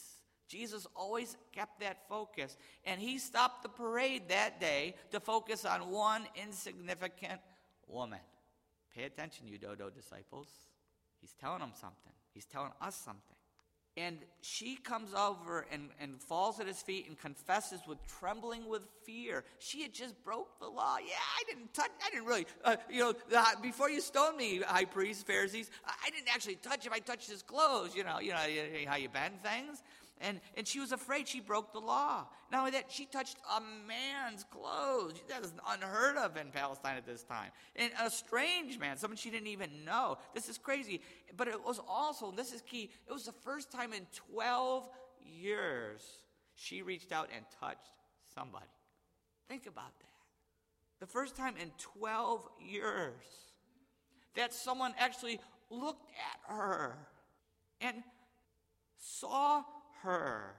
Jesus 0.48 0.88
always 0.96 1.36
kept 1.52 1.78
that 1.80 2.08
focus. 2.08 2.56
And 2.84 3.00
he 3.00 3.18
stopped 3.18 3.62
the 3.62 3.68
parade 3.68 4.22
that 4.28 4.60
day 4.60 4.96
to 5.12 5.20
focus 5.20 5.64
on 5.64 5.88
one 5.88 6.26
insignificant 6.34 7.40
woman. 7.86 8.18
Pay 8.92 9.04
attention, 9.04 9.46
you 9.46 9.56
Dodo 9.56 9.88
disciples. 9.88 10.48
He's 11.20 11.32
telling 11.40 11.60
them 11.60 11.72
something, 11.80 12.12
he's 12.34 12.46
telling 12.46 12.72
us 12.82 12.96
something. 12.96 13.37
And 13.98 14.18
she 14.42 14.76
comes 14.76 15.12
over 15.12 15.66
and, 15.72 15.88
and 16.00 16.20
falls 16.22 16.60
at 16.60 16.66
his 16.68 16.80
feet 16.80 17.08
and 17.08 17.18
confesses 17.18 17.80
with 17.88 17.98
trembling 18.06 18.68
with 18.68 18.82
fear. 19.04 19.44
She 19.58 19.82
had 19.82 19.92
just 19.92 20.22
broke 20.22 20.60
the 20.60 20.68
law. 20.68 20.98
Yeah, 20.98 21.14
I 21.16 21.42
didn't 21.52 21.74
touch, 21.74 21.90
I 22.06 22.10
didn't 22.10 22.26
really, 22.26 22.46
uh, 22.64 22.76
you 22.88 23.00
know, 23.00 23.14
before 23.60 23.90
you 23.90 24.00
stoned 24.00 24.36
me, 24.36 24.60
high 24.60 24.84
priests, 24.84 25.24
Pharisees, 25.24 25.70
I 25.84 26.10
didn't 26.10 26.32
actually 26.32 26.56
touch 26.56 26.86
him. 26.86 26.92
I 26.94 27.00
touched 27.00 27.28
his 27.28 27.42
clothes, 27.42 27.96
you 27.96 28.04
know, 28.04 28.20
you 28.20 28.30
know 28.30 28.46
how 28.86 28.96
you 28.96 29.08
bend 29.08 29.42
things. 29.42 29.82
And, 30.20 30.40
and 30.56 30.66
she 30.66 30.80
was 30.80 30.92
afraid 30.92 31.28
she 31.28 31.40
broke 31.40 31.72
the 31.72 31.78
law. 31.78 32.26
Not 32.50 32.60
only 32.60 32.70
that, 32.72 32.90
she 32.90 33.06
touched 33.06 33.36
a 33.56 33.60
man's 33.60 34.44
clothes. 34.44 35.14
That 35.28 35.44
is 35.44 35.52
unheard 35.68 36.16
of 36.16 36.36
in 36.36 36.50
Palestine 36.50 36.96
at 36.96 37.06
this 37.06 37.22
time. 37.22 37.50
And 37.76 37.92
a 38.00 38.10
strange 38.10 38.78
man, 38.78 38.96
someone 38.96 39.16
she 39.16 39.30
didn't 39.30 39.48
even 39.48 39.84
know. 39.84 40.18
This 40.34 40.48
is 40.48 40.58
crazy. 40.58 41.00
But 41.36 41.48
it 41.48 41.64
was 41.64 41.80
also, 41.88 42.30
this 42.30 42.52
is 42.52 42.62
key, 42.62 42.90
it 43.06 43.12
was 43.12 43.24
the 43.24 43.32
first 43.32 43.70
time 43.70 43.92
in 43.92 44.06
12 44.32 44.88
years 45.24 46.02
she 46.54 46.82
reached 46.82 47.12
out 47.12 47.28
and 47.34 47.44
touched 47.60 47.90
somebody. 48.34 48.66
Think 49.48 49.66
about 49.66 49.98
that. 49.98 50.06
The 51.00 51.06
first 51.06 51.36
time 51.36 51.54
in 51.60 51.70
12 51.78 52.48
years 52.60 53.22
that 54.34 54.52
someone 54.52 54.94
actually 54.98 55.40
looked 55.70 56.10
at 56.10 56.54
her 56.54 56.96
and 57.80 58.02
saw 58.96 59.62
her. 60.02 60.54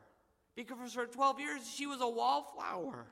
Because 0.56 0.93
for 0.93 1.06
12 1.06 1.39
years, 1.39 1.62
she 1.69 1.86
was 1.86 2.02
a 2.02 2.08
wallflower. 2.08 3.06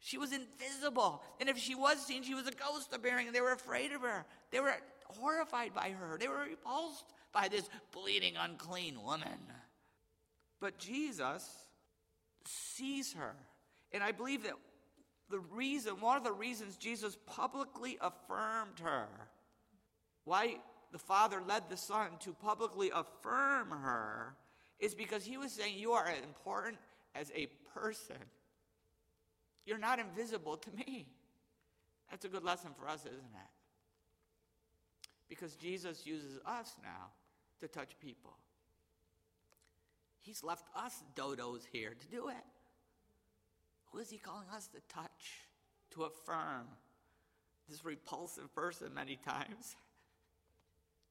She 0.00 0.18
was 0.18 0.32
invisible. 0.32 1.22
And 1.40 1.48
if 1.48 1.56
she 1.56 1.74
was 1.74 2.04
seen, 2.04 2.22
she 2.22 2.34
was 2.34 2.46
a 2.46 2.52
ghost 2.52 2.92
appearing, 2.92 3.26
and 3.26 3.34
they 3.34 3.40
were 3.40 3.52
afraid 3.52 3.92
of 3.92 4.02
her. 4.02 4.26
They 4.50 4.60
were 4.60 4.74
horrified 5.06 5.72
by 5.74 5.90
her. 5.90 6.18
They 6.18 6.28
were 6.28 6.44
repulsed 6.44 7.06
by 7.32 7.48
this 7.48 7.68
bleeding, 7.92 8.34
unclean 8.38 9.02
woman. 9.02 9.38
But 10.60 10.78
Jesus 10.78 11.48
sees 12.46 13.14
her. 13.14 13.34
And 13.92 14.02
I 14.02 14.12
believe 14.12 14.42
that 14.42 14.54
the 15.30 15.40
reason, 15.40 16.00
one 16.00 16.16
of 16.16 16.24
the 16.24 16.32
reasons 16.32 16.76
Jesus 16.76 17.16
publicly 17.26 17.96
affirmed 18.00 18.80
her, 18.82 19.06
why 20.24 20.56
the 20.92 20.98
Father 20.98 21.42
led 21.46 21.68
the 21.68 21.76
Son 21.76 22.08
to 22.20 22.32
publicly 22.32 22.90
affirm 22.94 23.70
her, 23.70 24.36
is 24.80 24.94
because 24.94 25.24
he 25.24 25.36
was 25.36 25.52
saying, 25.52 25.74
You 25.76 25.92
are 25.92 26.08
important 26.22 26.78
as 27.14 27.30
a 27.34 27.48
person. 27.74 28.16
You're 29.66 29.78
not 29.78 29.98
invisible 29.98 30.56
to 30.56 30.70
me. 30.72 31.06
That's 32.10 32.24
a 32.24 32.28
good 32.28 32.44
lesson 32.44 32.70
for 32.78 32.88
us, 32.88 33.00
isn't 33.00 33.14
it? 33.14 33.50
Because 35.28 35.56
Jesus 35.56 36.06
uses 36.06 36.38
us 36.44 36.74
now 36.82 37.08
to 37.60 37.68
touch 37.68 37.98
people. 37.98 38.36
He's 40.20 40.44
left 40.44 40.66
us 40.76 41.02
dodos 41.14 41.62
here 41.72 41.94
to 41.98 42.06
do 42.08 42.28
it. 42.28 42.34
Who 43.92 43.98
is 43.98 44.10
he 44.10 44.18
calling 44.18 44.48
us 44.54 44.68
to 44.68 44.80
touch, 44.88 45.40
to 45.92 46.04
affirm 46.04 46.66
this 47.68 47.84
repulsive 47.84 48.54
person 48.54 48.92
many 48.94 49.16
times? 49.16 49.76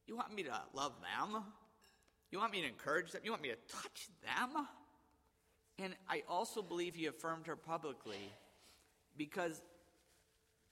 You 0.06 0.15
want 0.15 0.34
me 0.34 0.43
to 0.43 0.62
love 0.73 0.93
them? 1.02 1.43
You 2.33 2.39
want 2.39 2.51
me 2.51 2.61
to 2.61 2.67
encourage 2.67 3.11
them? 3.11 3.21
You 3.23 3.29
want 3.29 3.43
me 3.43 3.49
to 3.49 3.75
touch 3.75 4.07
them? 4.23 4.65
And 5.77 5.93
I 6.09 6.23
also 6.27 6.63
believe 6.63 6.95
he 6.95 7.05
affirmed 7.05 7.45
her 7.45 7.55
publicly 7.55 8.33
because 9.15 9.61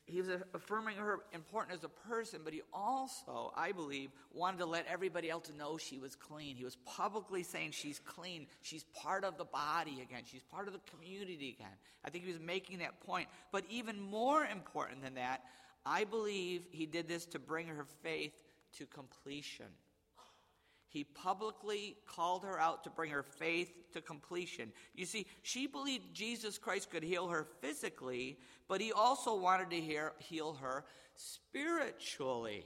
he 0.06 0.20
was 0.20 0.30
affirming 0.56 0.98
her 0.98 1.20
important 1.34 1.78
as 1.78 1.84
a 1.84 2.10
person, 2.10 2.42
but 2.44 2.52
he 2.52 2.64
also, 2.74 3.54
I 3.56 3.74
believe, 3.74 4.10
wanted 4.34 4.58
to 4.58 4.66
let 4.66 4.88
everybody 4.88 5.30
else 5.30 5.52
know 5.56 5.78
she 5.78 6.00
was 6.00 6.16
clean. 6.16 6.56
He 6.56 6.64
was 6.64 6.78
publicly 6.78 7.44
saying 7.44 7.74
she's 7.74 8.00
clean. 8.00 8.48
She's 8.64 8.86
part 8.96 9.24
of 9.24 9.38
the 9.38 9.46
body 9.46 10.02
again. 10.02 10.24
She's 10.26 10.42
part 10.42 10.66
of 10.66 10.74
the 10.74 10.82
community 10.90 11.56
again. 11.60 11.78
I 12.04 12.10
think 12.10 12.26
he 12.26 12.32
was 12.32 12.42
making 12.42 12.80
that 12.80 13.00
point. 13.02 13.28
But 13.52 13.66
even 13.70 14.02
more 14.02 14.44
important 14.46 15.04
than 15.04 15.14
that, 15.14 15.44
I 15.86 16.06
believe 16.06 16.64
he 16.72 16.88
did 16.88 17.08
this 17.08 17.28
to 17.28 17.38
bring 17.38 17.68
her 17.68 17.86
faith 18.02 18.34
to 18.80 18.88
completion. 18.88 19.68
He 20.92 21.06
publicly 21.06 21.96
called 22.06 22.44
her 22.44 22.60
out 22.60 22.84
to 22.84 22.90
bring 22.90 23.12
her 23.12 23.24
faith 23.24 23.72
to 23.94 24.02
completion. 24.02 24.74
You 24.94 25.06
see, 25.06 25.26
she 25.42 25.66
believed 25.66 26.14
Jesus 26.14 26.58
Christ 26.58 26.90
could 26.92 27.02
heal 27.02 27.30
her 27.30 27.48
physically, 27.62 28.38
but 28.68 28.82
he 28.82 28.92
also 28.92 29.38
wanted 29.38 29.70
to 29.70 29.80
hear, 29.80 30.12
heal 30.18 30.56
her 30.56 30.84
spiritually. 31.16 32.66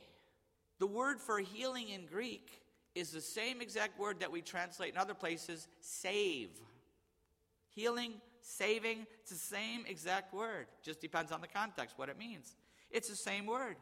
The 0.80 0.88
word 0.88 1.22
for 1.22 1.38
healing 1.38 1.90
in 1.90 2.08
Greek 2.08 2.64
is 2.96 3.12
the 3.12 3.22
same 3.22 3.62
exact 3.62 4.00
word 4.00 4.22
that 4.22 4.32
we 4.32 4.42
translate 4.42 4.94
in 4.94 4.98
other 4.98 5.14
places 5.14 5.68
save. 5.80 6.50
Healing, 7.70 8.14
saving, 8.42 9.06
it's 9.22 9.30
the 9.30 9.38
same 9.38 9.86
exact 9.88 10.34
word. 10.34 10.66
Just 10.82 11.00
depends 11.00 11.32
on 11.32 11.42
the 11.42 11.48
context, 11.48 12.00
what 12.00 12.10
it 12.10 12.18
means. 12.18 12.56
It's 12.90 13.10
the 13.10 13.16
same 13.16 13.46
word. 13.46 13.76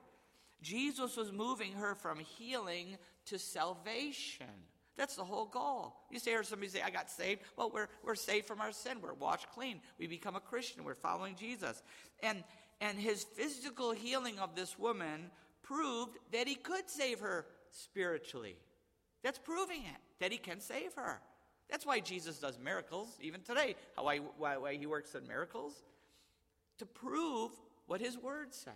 Jesus 0.62 1.16
was 1.16 1.32
moving 1.32 1.74
her 1.74 1.96
from 1.96 2.20
healing 2.20 2.98
to 3.28 3.40
salvation. 3.40 4.48
That's 4.96 5.16
the 5.16 5.24
whole 5.24 5.46
goal. 5.46 5.96
You 6.12 6.20
say, 6.20 6.34
or 6.34 6.44
somebody 6.44 6.70
say, 6.70 6.82
I 6.82 6.92
got 6.92 7.10
saved. 7.10 7.42
Well, 7.58 7.72
we're, 7.74 7.88
we're 8.04 8.16
saved 8.16 8.46
from 8.46 8.62
our 8.62 8.72
sin. 8.72 8.98
We're 9.02 9.14
washed 9.14 9.50
clean. 9.52 9.82
We 9.98 10.08
become 10.08 10.36
a 10.36 10.40
Christian. 10.40 10.84
We're 10.84 10.94
following 10.94 11.36
Jesus. 11.36 11.82
And, 12.22 12.44
and 12.80 12.98
his 12.98 13.24
physical 13.24 13.92
healing 13.92 14.38
of 14.40 14.56
this 14.56 14.78
woman 14.78 15.32
proved 15.64 16.18
that 16.32 16.48
he 16.48 16.56
could 16.56 16.90
save 16.90 17.22
her 17.22 17.46
spiritually. 17.72 18.56
That's 19.24 19.40
proving 19.40 19.82
it, 19.82 20.02
that 20.20 20.32
he 20.32 20.38
can 20.38 20.60
save 20.60 20.94
her. 20.96 21.20
That's 21.70 21.86
why 21.86 22.02
Jesus 22.02 22.38
does 22.38 22.60
miracles, 22.60 23.18
even 23.22 23.42
today, 23.42 23.76
why, 23.98 24.18
why, 24.38 24.58
why 24.58 24.76
he 24.76 24.86
works 24.86 25.16
in 25.16 25.26
miracles, 25.28 25.74
to 26.78 26.86
prove 26.86 27.52
what 27.88 28.02
his 28.02 28.18
word 28.18 28.54
says. 28.54 28.74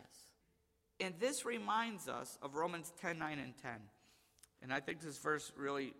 And 0.99 1.13
this 1.19 1.45
reminds 1.45 2.07
us 2.07 2.39
of 2.41 2.55
Romans 2.55 2.91
10 3.01 3.19
9 3.19 3.39
and 3.39 3.53
10. 3.61 3.71
And 4.61 4.73
I 4.73 4.79
think 4.79 5.01
this 5.01 5.17
verse 5.17 5.51
really 5.57 5.93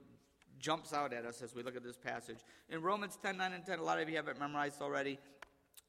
jumps 0.60 0.94
out 0.94 1.14
at 1.14 1.26
us 1.26 1.42
as 1.42 1.54
we 1.54 1.64
look 1.64 1.76
at 1.76 1.84
this 1.84 1.98
passage. 1.98 2.40
In 2.70 2.82
Romans 2.82 3.18
10 3.22 3.38
9 3.38 3.54
and 3.54 3.66
10, 3.66 3.80
a 3.80 3.84
lot 3.84 4.00
of 4.00 4.10
you 4.10 4.16
have 4.16 4.28
it 4.28 4.40
memorized 4.40 4.82
already, 4.82 5.20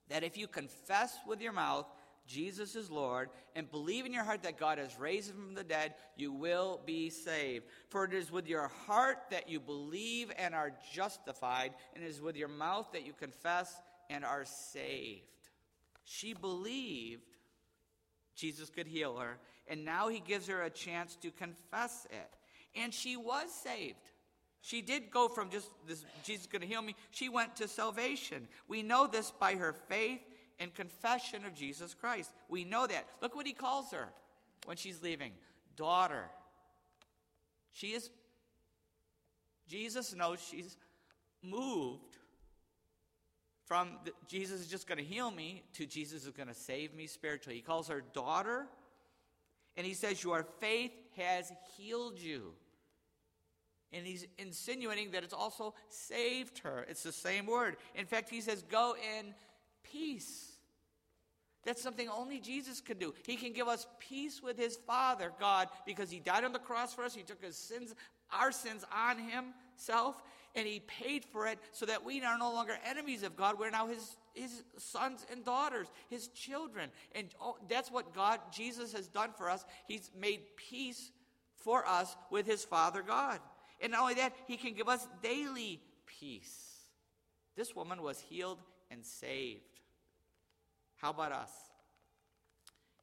that 0.09 0.23
if 0.23 0.37
you 0.37 0.47
confess 0.47 1.17
with 1.27 1.41
your 1.41 1.53
mouth 1.53 1.87
Jesus 2.29 2.77
is 2.77 2.91
Lord, 2.91 3.31
and 3.57 3.71
believe 3.71 4.05
in 4.05 4.13
your 4.13 4.23
heart 4.23 4.43
that 4.43 4.59
God 4.59 4.77
has 4.77 4.99
raised 4.99 5.31
him 5.31 5.37
from 5.37 5.55
the 5.55 5.65
dead, 5.65 5.95
you 6.15 6.31
will 6.31 6.79
be 6.85 7.09
saved. 7.09 7.65
For 7.89 8.05
it 8.05 8.13
is 8.13 8.31
with 8.31 8.47
your 8.47 8.69
heart 8.87 9.17
that 9.31 9.49
you 9.49 9.59
believe 9.59 10.31
and 10.37 10.55
are 10.55 10.73
justified, 10.93 11.73
and 11.95 12.05
it 12.05 12.07
is 12.07 12.21
with 12.21 12.37
your 12.37 12.49
mouth 12.49 12.87
that 12.93 13.07
you 13.07 13.15
confess 13.15 13.75
and 14.11 14.27
are 14.27 14.45
saved. 14.45 15.23
She 16.05 16.35
believed 16.35 17.23
Jesus 18.37 18.69
could 18.69 18.87
heal 18.87 19.17
her, 19.17 19.39
and 19.67 19.87
now 19.87 20.09
he 20.09 20.21
gives 20.21 20.49
her 20.49 20.63
a 20.63 20.71
chance 20.71 21.17
to 21.23 21.31
confess 21.31 22.07
it. 22.11 22.31
And 22.75 22.93
she 22.93 23.17
was 23.17 23.53
saved. 23.53 23.97
She 24.61 24.83
did 24.83 25.11
go 25.11 25.29
from 25.29 25.51
just 25.51 25.71
this, 25.87 26.05
Jesus 26.25 26.43
is 26.43 26.47
going 26.47 26.63
to 26.63 26.67
heal 26.67 26.83
me, 26.83 26.97
she 27.11 27.29
went 27.29 27.57
to 27.57 27.69
salvation. 27.69 28.49
We 28.67 28.83
know 28.83 29.07
this 29.07 29.31
by 29.31 29.55
her 29.55 29.73
faith 29.73 30.21
and 30.59 30.75
confession 30.75 31.45
of 31.45 31.55
Jesus 31.55 31.95
Christ. 31.95 32.33
We 32.49 32.65
know 32.65 32.87
that. 32.87 33.07
Look 33.23 33.37
what 33.37 33.47
he 33.47 33.53
calls 33.53 33.93
her 33.93 34.09
when 34.67 34.77
she's 34.77 35.03
leaving 35.03 35.33
daughter. 35.77 36.25
She 37.73 37.89
is, 37.89 38.11
Jesus 39.69 40.15
knows 40.15 40.41
she's 40.41 40.77
moved 41.43 42.19
from 43.65 43.91
the, 44.05 44.13
Jesus 44.27 44.63
is 44.63 44.67
just 44.67 44.89
going 44.89 44.99
to 44.99 45.05
heal 45.05 45.31
me 45.31 45.63
to 45.75 45.87
Jesus 45.87 46.25
is 46.25 46.33
going 46.33 46.49
to 46.49 46.55
save 46.55 46.95
me 46.95 47.07
spiritually. 47.07 47.57
He 47.57 47.63
calls 47.63 47.89
her 47.89 48.03
daughter, 48.13 48.67
and 49.77 49.87
he 49.87 49.95
says, 49.95 50.25
Your 50.25 50.45
faith 50.59 50.91
has 51.19 51.53
healed 51.77 52.19
you. 52.19 52.53
And 53.93 54.07
he's 54.07 54.27
insinuating 54.39 55.13
that 55.13 55.25
it's 55.25 55.33
also 55.33 55.75
saved 55.89 56.59
her. 56.59 56.85
It's 56.89 57.03
the 57.03 57.13
same 57.13 57.47
word. 57.47 57.77
In 57.95 58.07
fact, 58.07 58.29
he 58.29 58.41
says, 58.41 58.63
Go 58.63 58.95
in 59.19 59.35
peace. 59.83 60.53
That's 61.65 61.83
something 61.83 62.09
only 62.09 62.39
Jesus 62.39 62.81
can 62.81 62.99
do. 62.99 63.15
He 63.27 63.37
can 63.37 63.53
give 63.53 63.69
us 63.69 63.87
peace 63.99 64.43
with 64.43 64.57
his 64.57 64.77
Father, 64.77 65.33
God, 65.41 65.69
because 65.87 66.11
he 66.11 66.21
died 66.21 66.45
on 66.45 66.53
the 66.53 66.59
cross 66.59 66.95
for 66.95 67.05
us. 67.05 67.15
He 67.15 67.23
took 67.23 67.43
his 67.43 67.57
sins, 67.57 67.95
our 68.33 68.53
sins 68.53 68.85
on 68.95 69.19
himself, 69.19 70.23
and 70.55 70.67
he 70.67 70.81
paid 70.81 71.25
for 71.25 71.47
it 71.47 71.59
so 71.73 71.85
that 71.87 72.05
we 72.05 72.23
are 72.23 72.39
no 72.39 72.53
longer 72.53 72.79
enemies 72.87 73.23
of 73.23 73.37
God. 73.37 73.59
We're 73.59 73.71
now 73.71 73.87
his, 73.87 74.17
his 74.39 74.63
sons 74.79 75.27
and 75.31 75.45
daughters, 75.45 75.89
his 76.09 76.29
children. 76.29 76.91
And 77.15 77.29
oh, 77.41 77.57
that's 77.69 77.91
what 77.91 78.15
God, 78.15 78.41
Jesus, 78.53 78.93
has 78.93 79.09
done 79.09 79.31
for 79.37 79.51
us. 79.51 79.65
He's 79.87 80.11
made 80.19 80.41
peace 80.57 81.11
for 81.57 81.87
us 81.87 82.17
with 82.31 82.47
his 82.47 82.65
Father 82.65 83.03
God. 83.03 83.41
And 83.81 83.93
not 83.93 84.03
only 84.03 84.15
that, 84.15 84.35
he 84.47 84.57
can 84.57 84.75
give 84.75 84.89
us 84.89 85.07
daily 85.23 85.81
peace. 86.07 86.79
This 87.57 87.75
woman 87.75 88.03
was 88.03 88.21
healed 88.21 88.59
and 88.91 89.05
saved. 89.05 89.63
How 90.97 91.11
about 91.11 91.33
us? 91.33 91.51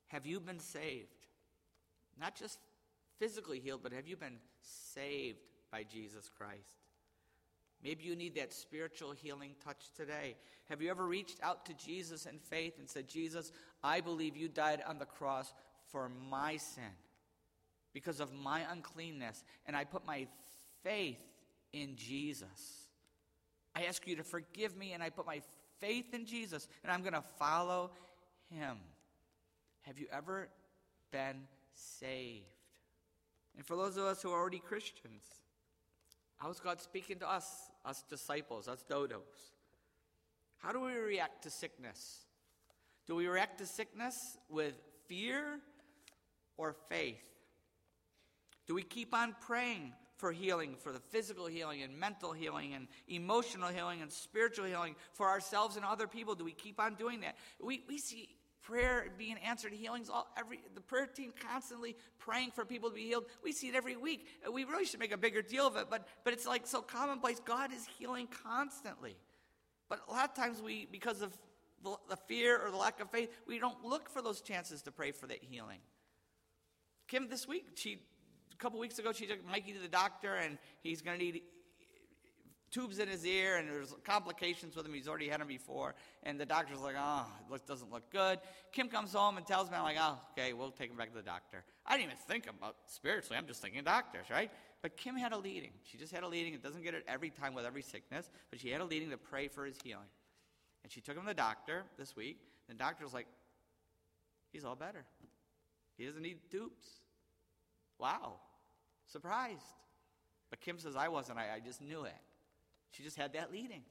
Have 0.08 0.26
you 0.26 0.40
been 0.40 0.60
saved? 0.60 1.08
Not 2.20 2.36
just 2.36 2.60
physically 3.20 3.60
healed, 3.60 3.82
but 3.84 3.92
have 3.92 4.08
you 4.08 4.16
been 4.16 4.38
saved 4.62 5.40
by 5.72 5.84
Jesus 5.84 6.30
Christ? 6.38 6.76
Maybe 7.86 8.04
you 8.04 8.16
need 8.16 8.34
that 8.36 8.52
spiritual 8.52 9.12
healing 9.12 9.52
touch 9.64 9.92
today. 9.96 10.36
Have 10.70 10.82
you 10.82 10.90
ever 10.90 11.06
reached 11.06 11.38
out 11.44 11.68
to 11.68 11.74
Jesus 11.76 12.26
in 12.26 12.40
faith 12.40 12.80
and 12.80 12.90
said, 12.90 13.08
Jesus, 13.08 13.52
I 13.84 14.02
believe 14.02 14.36
you 14.36 14.50
died 14.50 14.82
on 14.88 14.98
the 14.98 15.06
cross 15.06 15.54
for 15.92 16.10
my 16.10 16.58
sin 16.58 16.84
because 17.94 18.20
of 18.20 18.34
my 18.34 18.64
uncleanness, 18.72 19.44
and 19.68 19.78
I 19.78 19.84
put 19.84 20.04
my 20.04 20.26
faith 20.84 21.20
in 21.74 21.96
Jesus. 21.96 22.88
I 23.76 23.84
ask 23.84 24.08
you 24.08 24.16
to 24.16 24.24
forgive 24.24 24.76
me, 24.76 24.94
and 24.94 25.04
I 25.04 25.12
put 25.12 25.28
my 25.28 25.42
faith 25.80 26.14
in 26.14 26.26
Jesus 26.26 26.68
and 26.84 26.92
I'm 26.92 27.02
going 27.02 27.14
to 27.14 27.24
follow 27.38 27.92
him. 28.50 28.78
Have 29.82 30.00
you 30.00 30.08
ever 30.12 30.50
been 31.12 31.44
saved? 31.76 32.46
And 33.56 33.66
for 33.66 33.76
those 33.76 33.98
of 33.98 34.06
us 34.06 34.24
who 34.24 34.32
are 34.32 34.40
already 34.40 34.60
Christians, 34.60 35.24
how's 36.38 36.60
God 36.60 36.82
speaking 36.82 37.20
to 37.20 37.30
us, 37.30 37.46
us 37.86 38.04
disciples, 38.10 38.68
us 38.68 38.84
dodos? 38.90 39.54
How 40.58 40.72
do 40.72 40.82
we 40.82 40.94
react 40.94 41.44
to 41.44 41.50
sickness? 41.50 42.26
Do 43.08 43.16
we 43.16 43.28
react 43.28 43.60
to 43.60 43.66
sickness 43.66 44.38
with 44.50 44.74
fear 45.08 45.60
or 46.58 46.76
faith? 46.90 47.24
Do 48.68 48.74
we 48.74 48.84
keep 48.84 49.14
on 49.14 49.36
praying 49.42 49.94
for 50.18 50.32
healing, 50.32 50.76
for 50.80 50.92
the 50.92 51.00
physical 51.00 51.46
healing 51.46 51.84
and 51.84 52.00
mental 52.00 52.32
healing 52.32 52.74
and 52.74 52.88
emotional 53.08 53.70
healing 53.70 54.02
and 54.02 54.12
spiritual 54.12 54.66
healing 54.66 54.96
for 55.14 55.28
ourselves 55.28 55.76
and 55.76 55.86
other 55.86 56.08
people? 56.08 56.36
Do 56.36 56.44
we 56.44 56.54
keep 56.54 56.80
on 56.80 56.96
doing 56.96 57.22
that? 57.22 57.36
We, 57.62 57.84
we 57.88 57.98
see 57.98 58.30
prayer 58.68 59.08
being 59.18 59.38
answered, 59.46 59.74
healings, 59.74 60.10
all 60.10 60.28
every 60.38 60.60
the 60.74 60.82
prayer 60.82 61.06
team 61.06 61.32
constantly 61.52 61.96
praying 62.20 62.52
for 62.52 62.66
people 62.66 62.90
to 62.90 62.96
be 62.96 63.04
healed. 63.04 63.26
We 63.44 63.52
see 63.52 63.68
it 63.68 63.76
every 63.76 63.96
week. 63.96 64.28
Uh, 64.46 64.52
we 64.52 64.64
really 64.64 64.86
should 64.86 65.00
make 65.00 65.14
a 65.14 65.18
bigger 65.18 65.42
deal 65.42 65.68
of 65.68 65.76
it, 65.76 65.88
but 65.90 66.08
but 66.24 66.34
it's 66.34 66.48
like 66.48 66.66
so 66.66 66.82
commonplace. 66.82 67.40
God 67.44 67.72
is 67.72 67.86
healing 67.98 68.28
constantly. 68.44 69.16
But 69.88 70.00
a 70.08 70.12
lot 70.12 70.30
of 70.30 70.36
times 70.36 70.62
we, 70.62 70.88
because 70.92 71.22
of 71.22 71.38
the, 71.84 71.96
the 72.10 72.16
fear 72.16 72.60
or 72.60 72.72
the 72.72 72.78
lack 72.78 73.00
of 73.00 73.12
faith, 73.12 73.30
we 73.48 73.60
don't 73.60 73.84
look 73.84 74.10
for 74.10 74.22
those 74.22 74.42
chances 74.42 74.82
to 74.84 74.92
pray 74.92 75.12
for 75.12 75.28
that 75.28 75.44
healing. 75.44 75.80
Kim 77.08 77.30
this 77.30 77.48
week, 77.48 77.68
she 77.76 78.00
a 78.52 78.58
couple 78.58 78.80
weeks 78.80 78.98
ago, 78.98 79.12
she 79.12 79.28
took 79.28 79.46
Mikey 79.46 79.74
to 79.74 79.80
the 79.80 79.88
doctor, 79.88 80.36
and 80.36 80.58
he's 80.82 81.02
going 81.02 81.20
to 81.20 81.24
need 81.24 81.42
tubes 82.76 83.00
in 83.00 83.08
his 83.08 83.26
ear, 83.26 83.56
and 83.56 83.70
there's 83.70 83.96
complications 84.04 84.76
with 84.76 84.86
him. 84.86 84.94
He's 84.94 85.08
already 85.08 85.30
had 85.30 85.40
them 85.40 85.48
before. 85.48 85.96
And 86.24 86.38
the 86.38 86.46
doctor's 86.46 86.82
like, 86.82 86.96
oh, 87.00 87.26
it 87.54 87.66
doesn't 87.66 87.90
look 87.90 88.12
good. 88.12 88.40
Kim 88.74 88.90
comes 88.90 89.14
home 89.14 89.38
and 89.38 89.48
tells 89.48 89.72
me, 89.72 89.78
I'm 89.78 89.84
like, 89.84 89.96
oh, 89.98 90.20
okay, 90.32 90.52
we'll 90.52 90.72
take 90.72 90.92
him 90.92 90.98
back 90.98 91.10
to 91.12 91.16
the 91.16 91.24
doctor. 91.24 91.64
I 91.86 91.94
didn't 91.94 92.08
even 92.12 92.18
think 92.28 92.50
about 92.50 92.76
spiritually. 92.88 93.38
I'm 93.38 93.48
just 93.48 93.62
thinking 93.62 93.82
doctors, 93.86 94.26
right? 94.30 94.52
But 94.82 94.98
Kim 94.98 95.16
had 95.16 95.32
a 95.32 95.38
leading. 95.38 95.72
She 95.84 95.98
just 95.98 96.14
had 96.14 96.24
a 96.24 96.28
leading. 96.28 96.54
It 96.54 96.62
doesn't 96.62 96.84
get 96.84 96.94
it 96.94 97.06
every 97.08 97.30
time 97.30 97.54
with 97.54 97.66
every 97.66 97.82
sickness, 97.82 98.30
but 98.50 98.60
she 98.60 98.70
had 98.70 98.82
a 98.82 98.86
leading 98.86 99.10
to 99.12 99.18
pray 99.18 99.48
for 99.48 99.66
his 99.66 99.78
healing. 99.82 100.10
And 100.84 100.92
she 100.92 101.00
took 101.00 101.16
him 101.16 101.24
to 101.24 101.30
the 101.30 101.34
doctor 101.34 101.84
this 101.98 102.16
week. 102.16 102.40
And 102.68 102.78
the 102.78 102.84
doctor's 102.84 103.14
like, 103.14 103.28
he's 104.52 104.66
all 104.66 104.76
better. 104.76 105.06
He 105.98 106.06
doesn't 106.06 106.22
need 106.22 106.40
tubes. 106.52 106.88
Wow. 108.00 108.34
Surprised. 109.08 109.62
But 110.50 110.60
Kim 110.60 110.78
says, 110.78 110.98
I 110.98 111.08
wasn't. 111.08 111.40
I, 111.40 111.56
I 111.56 111.60
just 111.60 111.82
knew 111.82 112.04
it. 112.04 112.14
She 112.92 113.04
just 113.04 113.18
had 113.18 113.34
that 113.34 113.52
leading. 113.52 113.82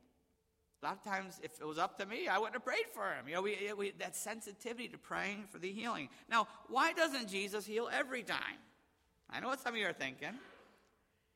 A 0.83 0.87
lot 0.87 0.96
of 0.96 1.04
times, 1.04 1.40
if 1.42 1.52
it 1.61 1.66
was 1.66 1.78
up 1.78 1.98
to 1.98 2.07
me, 2.07 2.28
I 2.28 2.38
wouldn't 2.38 2.54
have 2.54 2.64
prayed 2.64 2.87
for 2.92 3.04
him. 3.14 3.26
You 3.26 3.35
know, 3.35 3.42
we, 3.42 3.57
we, 3.76 3.90
that 3.98 4.14
sensitivity 4.14 4.88
to 4.88 4.98
praying 4.98 5.44
for 5.50 5.59
the 5.59 5.72
healing. 5.72 6.09
Now, 6.28 6.46
why 6.68 6.92
doesn't 6.92 7.28
Jesus 7.28 7.64
heal 7.64 7.88
every 7.90 8.22
time? 8.22 8.59
I 9.30 9.40
know 9.40 9.48
what 9.48 9.61
some 9.61 9.74
of 9.74 9.80
you 9.80 9.87
are 9.87 9.94
thinking. 9.94 10.35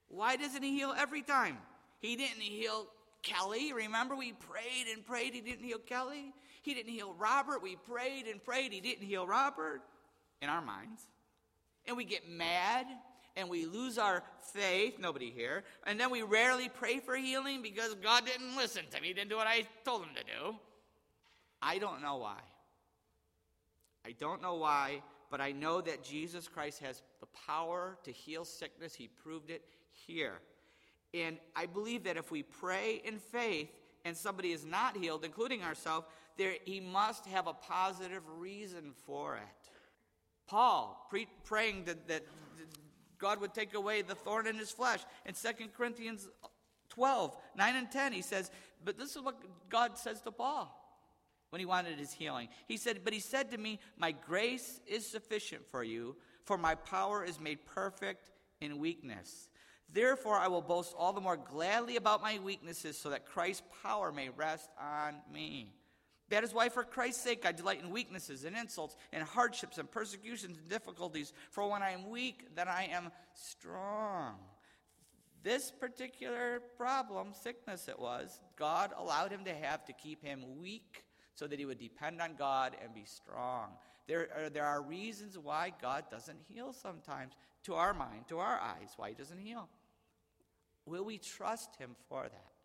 Why 0.08 0.36
doesn't 0.36 0.62
he 0.62 0.76
heal 0.76 0.94
every 0.96 1.22
time? 1.22 1.58
He 2.00 2.16
didn't 2.16 2.42
heal 2.42 2.88
Kelly. 3.22 3.72
Remember, 3.72 4.14
we 4.14 4.32
prayed 4.32 4.86
and 4.92 5.04
prayed. 5.04 5.32
He 5.34 5.40
didn't 5.40 5.64
heal 5.64 5.78
Kelly. 5.78 6.32
He 6.62 6.74
didn't 6.74 6.92
heal 6.92 7.14
Robert. 7.18 7.62
We 7.62 7.76
prayed 7.76 8.26
and 8.26 8.42
prayed. 8.42 8.72
He 8.72 8.80
didn't 8.80 9.06
heal 9.06 9.26
Robert 9.26 9.80
in 10.42 10.50
our 10.50 10.62
minds 10.62 11.08
and 11.88 11.96
we 11.96 12.04
get 12.04 12.28
mad 12.28 12.86
and 13.38 13.48
we 13.48 13.66
lose 13.66 13.98
our 13.98 14.22
faith, 14.52 14.98
nobody 14.98 15.30
here, 15.30 15.62
and 15.86 15.98
then 15.98 16.10
we 16.10 16.22
rarely 16.22 16.68
pray 16.68 16.98
for 16.98 17.14
healing 17.14 17.62
because 17.62 17.94
God 17.94 18.26
didn't 18.26 18.56
listen 18.56 18.82
to 18.90 19.00
me, 19.00 19.12
didn't 19.12 19.30
do 19.30 19.36
what 19.36 19.46
I 19.46 19.62
told 19.84 20.02
him 20.02 20.10
to 20.16 20.24
do. 20.24 20.56
I 21.62 21.78
don't 21.78 22.02
know 22.02 22.16
why. 22.16 22.40
I 24.04 24.12
don't 24.18 24.42
know 24.42 24.56
why, 24.56 25.02
but 25.30 25.40
I 25.40 25.52
know 25.52 25.80
that 25.80 26.02
Jesus 26.02 26.48
Christ 26.48 26.80
has 26.80 27.02
the 27.20 27.26
power 27.46 27.96
to 28.02 28.10
heal 28.10 28.44
sickness. 28.44 28.94
He 28.94 29.06
proved 29.06 29.50
it 29.50 29.62
here. 29.92 30.40
And 31.14 31.38
I 31.54 31.66
believe 31.66 32.04
that 32.04 32.16
if 32.16 32.30
we 32.30 32.42
pray 32.42 33.00
in 33.04 33.18
faith 33.18 33.70
and 34.04 34.16
somebody 34.16 34.52
is 34.52 34.64
not 34.64 34.96
healed, 34.96 35.24
including 35.24 35.62
ourselves, 35.62 36.06
there, 36.36 36.54
he 36.64 36.80
must 36.80 37.26
have 37.26 37.46
a 37.46 37.52
positive 37.52 38.22
reason 38.38 38.92
for 39.06 39.36
it. 39.36 39.70
Paul 40.46 41.06
pre- 41.10 41.28
praying 41.44 41.84
that, 41.84 42.08
that 42.08 42.24
God 43.18 43.40
would 43.40 43.54
take 43.54 43.74
away 43.74 44.02
the 44.02 44.14
thorn 44.14 44.46
in 44.46 44.56
his 44.56 44.70
flesh. 44.70 45.00
In 45.26 45.34
2 45.34 45.68
Corinthians 45.76 46.28
12, 46.90 47.36
9 47.56 47.76
and 47.76 47.90
10, 47.90 48.12
he 48.12 48.22
says, 48.22 48.50
But 48.84 48.98
this 48.98 49.16
is 49.16 49.22
what 49.22 49.36
God 49.68 49.98
says 49.98 50.20
to 50.22 50.30
Paul 50.30 50.74
when 51.50 51.60
he 51.60 51.66
wanted 51.66 51.98
his 51.98 52.12
healing. 52.12 52.48
He 52.66 52.76
said, 52.76 53.00
But 53.04 53.12
he 53.12 53.20
said 53.20 53.50
to 53.50 53.58
me, 53.58 53.80
My 53.96 54.12
grace 54.12 54.80
is 54.86 55.06
sufficient 55.06 55.66
for 55.66 55.82
you, 55.82 56.16
for 56.44 56.58
my 56.58 56.74
power 56.74 57.24
is 57.24 57.40
made 57.40 57.64
perfect 57.66 58.30
in 58.60 58.78
weakness. 58.78 59.48
Therefore, 59.92 60.36
I 60.36 60.48
will 60.48 60.60
boast 60.60 60.94
all 60.98 61.12
the 61.12 61.20
more 61.20 61.36
gladly 61.36 61.96
about 61.96 62.22
my 62.22 62.38
weaknesses, 62.38 62.98
so 62.98 63.10
that 63.10 63.24
Christ's 63.24 63.62
power 63.82 64.12
may 64.12 64.28
rest 64.28 64.68
on 64.78 65.16
me. 65.32 65.72
That 66.30 66.44
is 66.44 66.52
why, 66.52 66.68
for 66.68 66.84
Christ's 66.84 67.22
sake, 67.22 67.46
I 67.46 67.52
delight 67.52 67.82
in 67.82 67.90
weaknesses 67.90 68.44
and 68.44 68.56
insults 68.56 68.96
and 69.12 69.22
hardships 69.22 69.78
and 69.78 69.90
persecutions 69.90 70.58
and 70.58 70.68
difficulties. 70.68 71.32
For 71.50 71.66
when 71.68 71.82
I 71.82 71.90
am 71.90 72.10
weak, 72.10 72.54
then 72.54 72.68
I 72.68 72.88
am 72.92 73.10
strong. 73.32 74.34
This 75.42 75.70
particular 75.70 76.60
problem, 76.76 77.28
sickness 77.32 77.88
it 77.88 77.98
was, 77.98 78.40
God 78.56 78.92
allowed 78.98 79.30
him 79.30 79.44
to 79.44 79.54
have 79.54 79.84
to 79.86 79.92
keep 79.92 80.22
him 80.22 80.60
weak 80.60 81.04
so 81.34 81.46
that 81.46 81.58
he 81.58 81.64
would 81.64 81.78
depend 81.78 82.20
on 82.20 82.34
God 82.36 82.76
and 82.82 82.92
be 82.92 83.04
strong. 83.06 83.70
There 84.06 84.28
are, 84.36 84.50
there 84.50 84.66
are 84.66 84.82
reasons 84.82 85.38
why 85.38 85.72
God 85.80 86.04
doesn't 86.10 86.38
heal 86.48 86.72
sometimes, 86.72 87.34
to 87.64 87.74
our 87.74 87.94
mind, 87.94 88.26
to 88.28 88.38
our 88.38 88.58
eyes, 88.58 88.90
why 88.96 89.10
he 89.10 89.14
doesn't 89.14 89.38
heal. 89.38 89.68
Will 90.84 91.04
we 91.04 91.18
trust 91.18 91.76
him 91.76 91.94
for 92.08 92.24
that? 92.24 92.57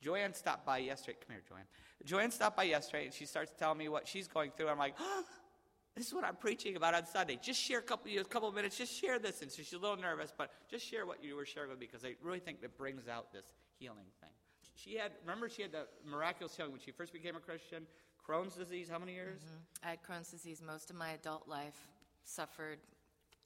Joanne 0.00 0.34
stopped 0.34 0.64
by 0.66 0.78
yesterday. 0.78 1.18
Come 1.26 1.34
here, 1.36 1.42
Joanne. 1.48 1.64
Joanne 2.04 2.30
stopped 2.30 2.56
by 2.56 2.64
yesterday 2.64 3.06
and 3.06 3.14
she 3.14 3.26
starts 3.26 3.52
telling 3.58 3.78
me 3.78 3.88
what 3.88 4.06
she's 4.06 4.28
going 4.28 4.50
through. 4.56 4.68
I'm 4.68 4.78
like, 4.78 4.94
oh, 5.00 5.22
this 5.96 6.06
is 6.06 6.14
what 6.14 6.24
I'm 6.24 6.36
preaching 6.36 6.76
about 6.76 6.94
on 6.94 7.06
Sunday. 7.06 7.38
Just 7.42 7.60
share 7.60 7.78
a 7.78 7.82
couple, 7.82 8.10
a 8.10 8.24
couple 8.24 8.48
of 8.48 8.54
minutes. 8.54 8.76
Just 8.76 8.92
share 8.92 9.18
this. 9.18 9.42
And 9.42 9.50
so 9.50 9.62
she's 9.62 9.72
a 9.72 9.78
little 9.78 9.96
nervous, 9.96 10.32
but 10.36 10.50
just 10.70 10.86
share 10.86 11.06
what 11.06 11.24
you 11.24 11.36
were 11.36 11.46
sharing 11.46 11.70
with 11.70 11.78
me 11.80 11.86
because 11.90 12.04
I 12.04 12.14
really 12.22 12.40
think 12.40 12.58
it 12.62 12.76
brings 12.76 13.08
out 13.08 13.32
this 13.32 13.46
healing 13.78 14.06
thing. 14.20 14.30
She 14.74 14.96
had, 14.96 15.12
remember, 15.22 15.48
she 15.48 15.62
had 15.62 15.72
the 15.72 15.86
miraculous 16.08 16.54
healing 16.54 16.72
when 16.72 16.80
she 16.80 16.90
first 16.90 17.12
became 17.12 17.34
a 17.34 17.40
Christian. 17.40 17.86
Crohn's 18.28 18.54
disease, 18.54 18.88
how 18.90 18.98
many 18.98 19.14
years? 19.14 19.40
Mm-hmm. 19.40 19.86
I 19.86 19.90
had 19.90 19.98
Crohn's 20.02 20.30
disease 20.30 20.60
most 20.64 20.90
of 20.90 20.96
my 20.96 21.10
adult 21.10 21.48
life. 21.48 21.76
Suffered 22.24 22.78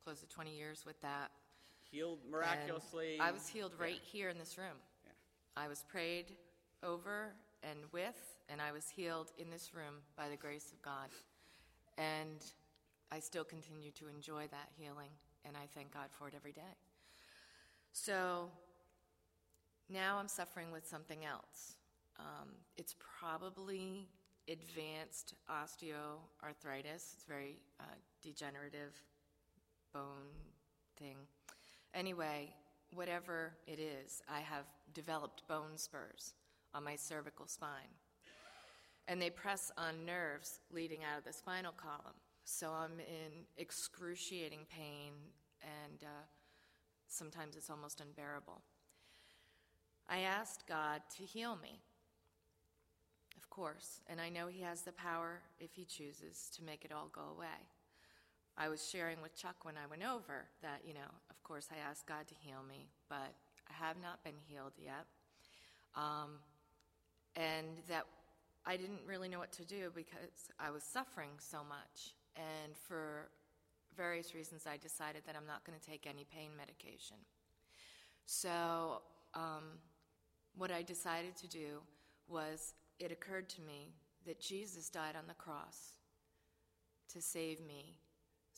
close 0.03 0.21
to 0.21 0.27
20 0.27 0.57
years 0.57 0.83
with 0.87 1.01
that. 1.03 1.31
Healed 1.91 2.19
miraculously. 2.31 3.15
And 3.15 3.23
I 3.23 3.31
was 3.31 3.47
healed 3.47 3.73
right 3.79 3.93
Yeah. 3.95 4.11
here 4.11 4.29
in 4.29 4.39
this 4.39 4.57
room. 4.59 4.77
I 5.61 5.69
was 5.69 5.85
prayed 5.87 6.33
over 6.83 7.35
and 7.63 7.81
with, 7.93 8.17
and 8.49 8.63
I 8.63 8.73
was 8.73 8.89
healed 8.89 9.31
in 9.37 9.51
this 9.51 9.75
room 9.75 9.97
by 10.17 10.31
the 10.31 10.37
grace 10.37 10.73
of 10.73 10.81
God. 10.81 11.11
And 11.99 12.43
I 13.13 13.19
still 13.19 13.45
continue 13.45 13.91
to 13.93 14.09
enjoy 14.09 14.47
that 14.51 14.71
healing, 14.79 15.11
and 15.45 15.57
I 15.59 15.67
thank 15.75 15.93
God 15.93 16.07
for 16.11 16.29
it 16.29 16.35
every 16.35 16.53
day. 16.53 16.77
So 17.93 18.49
now 19.91 20.17
I'm 20.19 20.29
suffering 20.29 20.73
with 20.73 20.87
something 20.87 21.27
else. 21.27 21.75
Um, 22.19 22.49
it's 22.79 22.95
probably 23.21 24.09
advanced 24.49 25.35
osteoarthritis. 25.51 27.13
It's 27.15 27.25
very 27.29 27.59
uh, 27.79 27.85
degenerative 28.23 28.99
bone 29.93 30.33
thing. 30.99 31.17
Anyway, 31.93 32.55
whatever 32.95 33.53
it 33.67 33.79
is, 33.79 34.23
I 34.29 34.41
have 34.41 34.65
developed 34.95 35.47
bone 35.49 35.77
spurs 35.77 36.35
on 36.75 36.85
my 36.85 36.97
cervical 36.97 37.47
spine. 37.47 37.95
And 39.09 39.21
they 39.21 39.31
press 39.31 39.73
on 39.77 40.07
nerves 40.07 40.61
leading 40.73 41.01
out 41.05 41.19
of 41.19 41.25
the 41.25 41.33
spinal 41.33 41.73
column. 41.73 42.15
So 42.45 42.71
I'm 42.71 42.99
in 43.01 43.45
excruciating 43.57 44.67
pain, 44.75 45.13
and 45.63 46.03
uh, 46.03 46.25
sometimes 47.09 47.57
it's 47.57 47.71
almost 47.71 48.01
unbearable. 48.01 48.61
I 50.09 50.21
asked 50.21 50.67
God 50.67 51.03
to 51.17 51.23
heal 51.23 51.57
me, 51.63 51.81
of 53.37 53.49
course, 53.51 54.01
and 54.09 54.21
I 54.21 54.29
know 54.29 54.49
He 54.49 54.63
has 54.63 54.83
the 54.83 54.93
power, 54.93 55.41
if 55.61 55.75
He 55.75 55.85
chooses, 55.85 56.51
to 56.57 56.65
make 56.65 56.85
it 56.85 56.93
all 56.93 57.09
go 57.13 57.23
away. 57.37 57.69
I 58.57 58.69
was 58.69 58.87
sharing 58.89 59.23
with 59.23 59.35
Chuck 59.35 59.65
when 59.65 59.75
I 59.77 59.87
went 59.89 60.03
over 60.03 60.47
that, 60.63 60.83
you 60.87 60.95
know, 60.95 61.11
of 61.31 61.43
course, 61.43 61.69
I 61.71 61.79
asked 61.89 62.07
God 62.07 62.27
to 62.29 62.35
heal 62.35 62.63
me, 62.69 62.89
but 63.09 63.35
I 63.69 63.87
have 63.87 63.97
not 64.03 64.23
been 64.23 64.35
healed 64.47 64.73
yet. 64.79 65.07
Um, 65.97 66.39
and 67.37 67.79
that 67.89 68.07
I 68.67 68.77
didn't 68.77 69.01
really 69.07 69.29
know 69.29 69.39
what 69.39 69.53
to 69.53 69.65
do 69.65 69.91
because 69.95 70.53
I 70.59 70.71
was 70.71 70.83
suffering 70.83 71.31
so 71.39 71.59
much. 71.69 72.15
And 72.37 72.77
for 72.77 73.29
various 73.97 74.35
reasons, 74.35 74.67
I 74.67 74.77
decided 74.77 75.23
that 75.27 75.37
I'm 75.37 75.47
not 75.47 75.65
going 75.65 75.79
to 75.79 75.85
take 75.85 76.07
any 76.07 76.25
pain 76.25 76.51
medication. 76.57 77.17
So, 78.27 79.03
um, 79.35 79.79
what 80.57 80.71
I 80.71 80.83
decided 80.83 81.37
to 81.37 81.49
do 81.49 81.81
was 82.29 82.75
it 82.99 83.11
occurred 83.11 83.49
to 83.51 83.61
me 83.63 83.95
that 84.27 84.41
Jesus 84.41 84.89
died 84.89 85.17
on 85.17 85.27
the 85.27 85.35
cross 85.35 85.95
to 87.13 87.21
save 87.21 87.61
me 87.61 87.97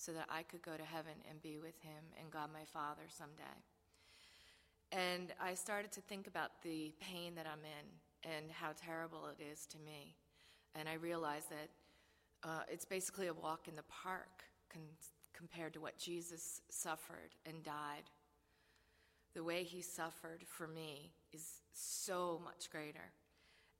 so 0.02 0.10
that 0.12 0.26
I 0.28 0.42
could 0.42 0.62
go 0.62 0.76
to 0.76 0.82
heaven 0.82 1.14
and 1.30 1.40
be 1.40 1.58
with 1.58 1.78
him 1.80 2.02
and 2.20 2.28
God 2.28 2.50
my 2.52 2.64
Father 2.72 3.02
someday. 3.08 3.56
And 4.90 5.32
I 5.40 5.54
started 5.54 5.92
to 5.92 6.00
think 6.00 6.26
about 6.26 6.50
the 6.64 6.92
pain 7.00 7.36
that 7.36 7.46
I'm 7.46 7.64
in 7.64 8.32
and 8.34 8.50
how 8.50 8.70
terrible 8.76 9.28
it 9.28 9.42
is 9.42 9.64
to 9.66 9.78
me. 9.78 10.16
And 10.74 10.88
I 10.88 10.94
realized 10.94 11.50
that 11.50 11.68
uh, 12.42 12.62
it's 12.68 12.84
basically 12.84 13.28
a 13.28 13.34
walk 13.34 13.68
in 13.68 13.76
the 13.76 13.84
park 13.84 14.42
con- 14.72 14.82
compared 15.32 15.72
to 15.74 15.80
what 15.80 15.96
Jesus 15.98 16.60
suffered 16.68 17.36
and 17.46 17.62
died. 17.62 18.10
The 19.34 19.44
way 19.44 19.62
he 19.62 19.82
suffered 19.82 20.42
for 20.46 20.66
me 20.66 21.12
is 21.32 21.60
so 21.72 22.40
much 22.44 22.70
greater. 22.70 23.12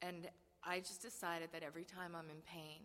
And 0.01 0.29
I 0.63 0.79
just 0.79 1.03
decided 1.03 1.49
that 1.53 1.65
every 1.65 1.85
time 1.85 2.13
I'm 2.17 2.31
in 2.31 2.43
pain, 2.47 2.83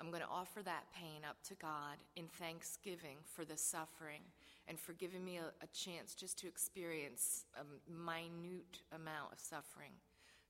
I'm 0.00 0.10
going 0.10 0.22
to 0.22 0.28
offer 0.28 0.62
that 0.62 0.84
pain 0.94 1.22
up 1.28 1.36
to 1.48 1.54
God 1.54 1.96
in 2.16 2.26
thanksgiving 2.28 3.16
for 3.24 3.44
the 3.44 3.56
suffering 3.56 4.20
and 4.68 4.78
for 4.78 4.92
giving 4.92 5.24
me 5.24 5.38
a, 5.38 5.52
a 5.64 5.68
chance 5.72 6.14
just 6.14 6.38
to 6.40 6.48
experience 6.48 7.44
a 7.56 7.64
minute 7.90 8.82
amount 8.94 9.32
of 9.32 9.40
suffering 9.40 9.92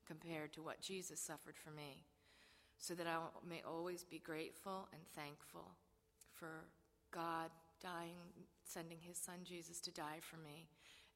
compared 0.06 0.52
to 0.54 0.62
what 0.62 0.80
Jesus 0.80 1.20
suffered 1.20 1.56
for 1.56 1.70
me, 1.70 2.04
so 2.78 2.94
that 2.94 3.06
I 3.06 3.18
may 3.48 3.62
always 3.66 4.04
be 4.04 4.18
grateful 4.18 4.88
and 4.92 5.02
thankful 5.14 5.72
for 6.32 6.64
God 7.12 7.50
dying, 7.82 8.18
sending 8.64 8.98
his 9.00 9.16
son 9.16 9.40
Jesus 9.44 9.80
to 9.82 9.90
die 9.90 10.18
for 10.20 10.36
me 10.36 10.68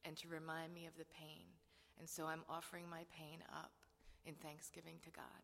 and 0.04 0.16
to 0.18 0.28
remind 0.28 0.72
me 0.72 0.86
of 0.86 0.96
the 0.96 1.04
pain. 1.04 1.46
And 1.98 2.08
so 2.08 2.26
I'm 2.26 2.42
offering 2.48 2.84
my 2.90 3.02
pain 3.16 3.38
up 3.52 3.72
in 4.24 4.34
thanksgiving 4.34 4.96
to 5.04 5.10
God. 5.10 5.42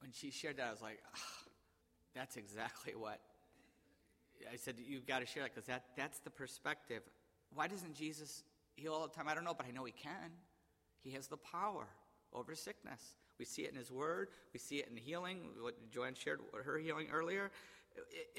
When 0.00 0.12
she 0.12 0.30
shared 0.30 0.56
that, 0.58 0.68
I 0.68 0.70
was 0.70 0.82
like, 0.82 1.02
ah, 1.14 1.47
that's 2.18 2.36
exactly 2.36 2.94
what. 2.96 3.20
I 4.52 4.56
said, 4.56 4.74
you've 4.78 5.06
got 5.06 5.20
to 5.20 5.26
share 5.26 5.42
that 5.44 5.54
because 5.54 5.66
that, 5.66 5.84
that's 5.96 6.18
the 6.20 6.30
perspective. 6.30 7.02
Why 7.54 7.66
doesn't 7.68 7.94
Jesus 7.94 8.44
heal 8.76 8.92
all 8.92 9.06
the 9.06 9.14
time? 9.14 9.26
I 9.28 9.34
don't 9.34 9.44
know, 9.44 9.54
but 9.54 9.66
I 9.66 9.70
know 9.70 9.84
he 9.84 9.92
can. 9.92 10.30
He 11.00 11.10
has 11.12 11.28
the 11.28 11.36
power 11.36 11.86
over 12.32 12.54
sickness. 12.54 13.00
We 13.38 13.44
see 13.44 13.62
it 13.62 13.70
in 13.70 13.76
his 13.76 13.90
word. 13.90 14.28
We 14.52 14.58
see 14.58 14.76
it 14.76 14.88
in 14.90 14.96
healing. 14.96 15.38
What 15.60 15.74
Joanne 15.90 16.14
shared 16.14 16.40
her 16.64 16.78
healing 16.78 17.08
earlier. 17.12 17.50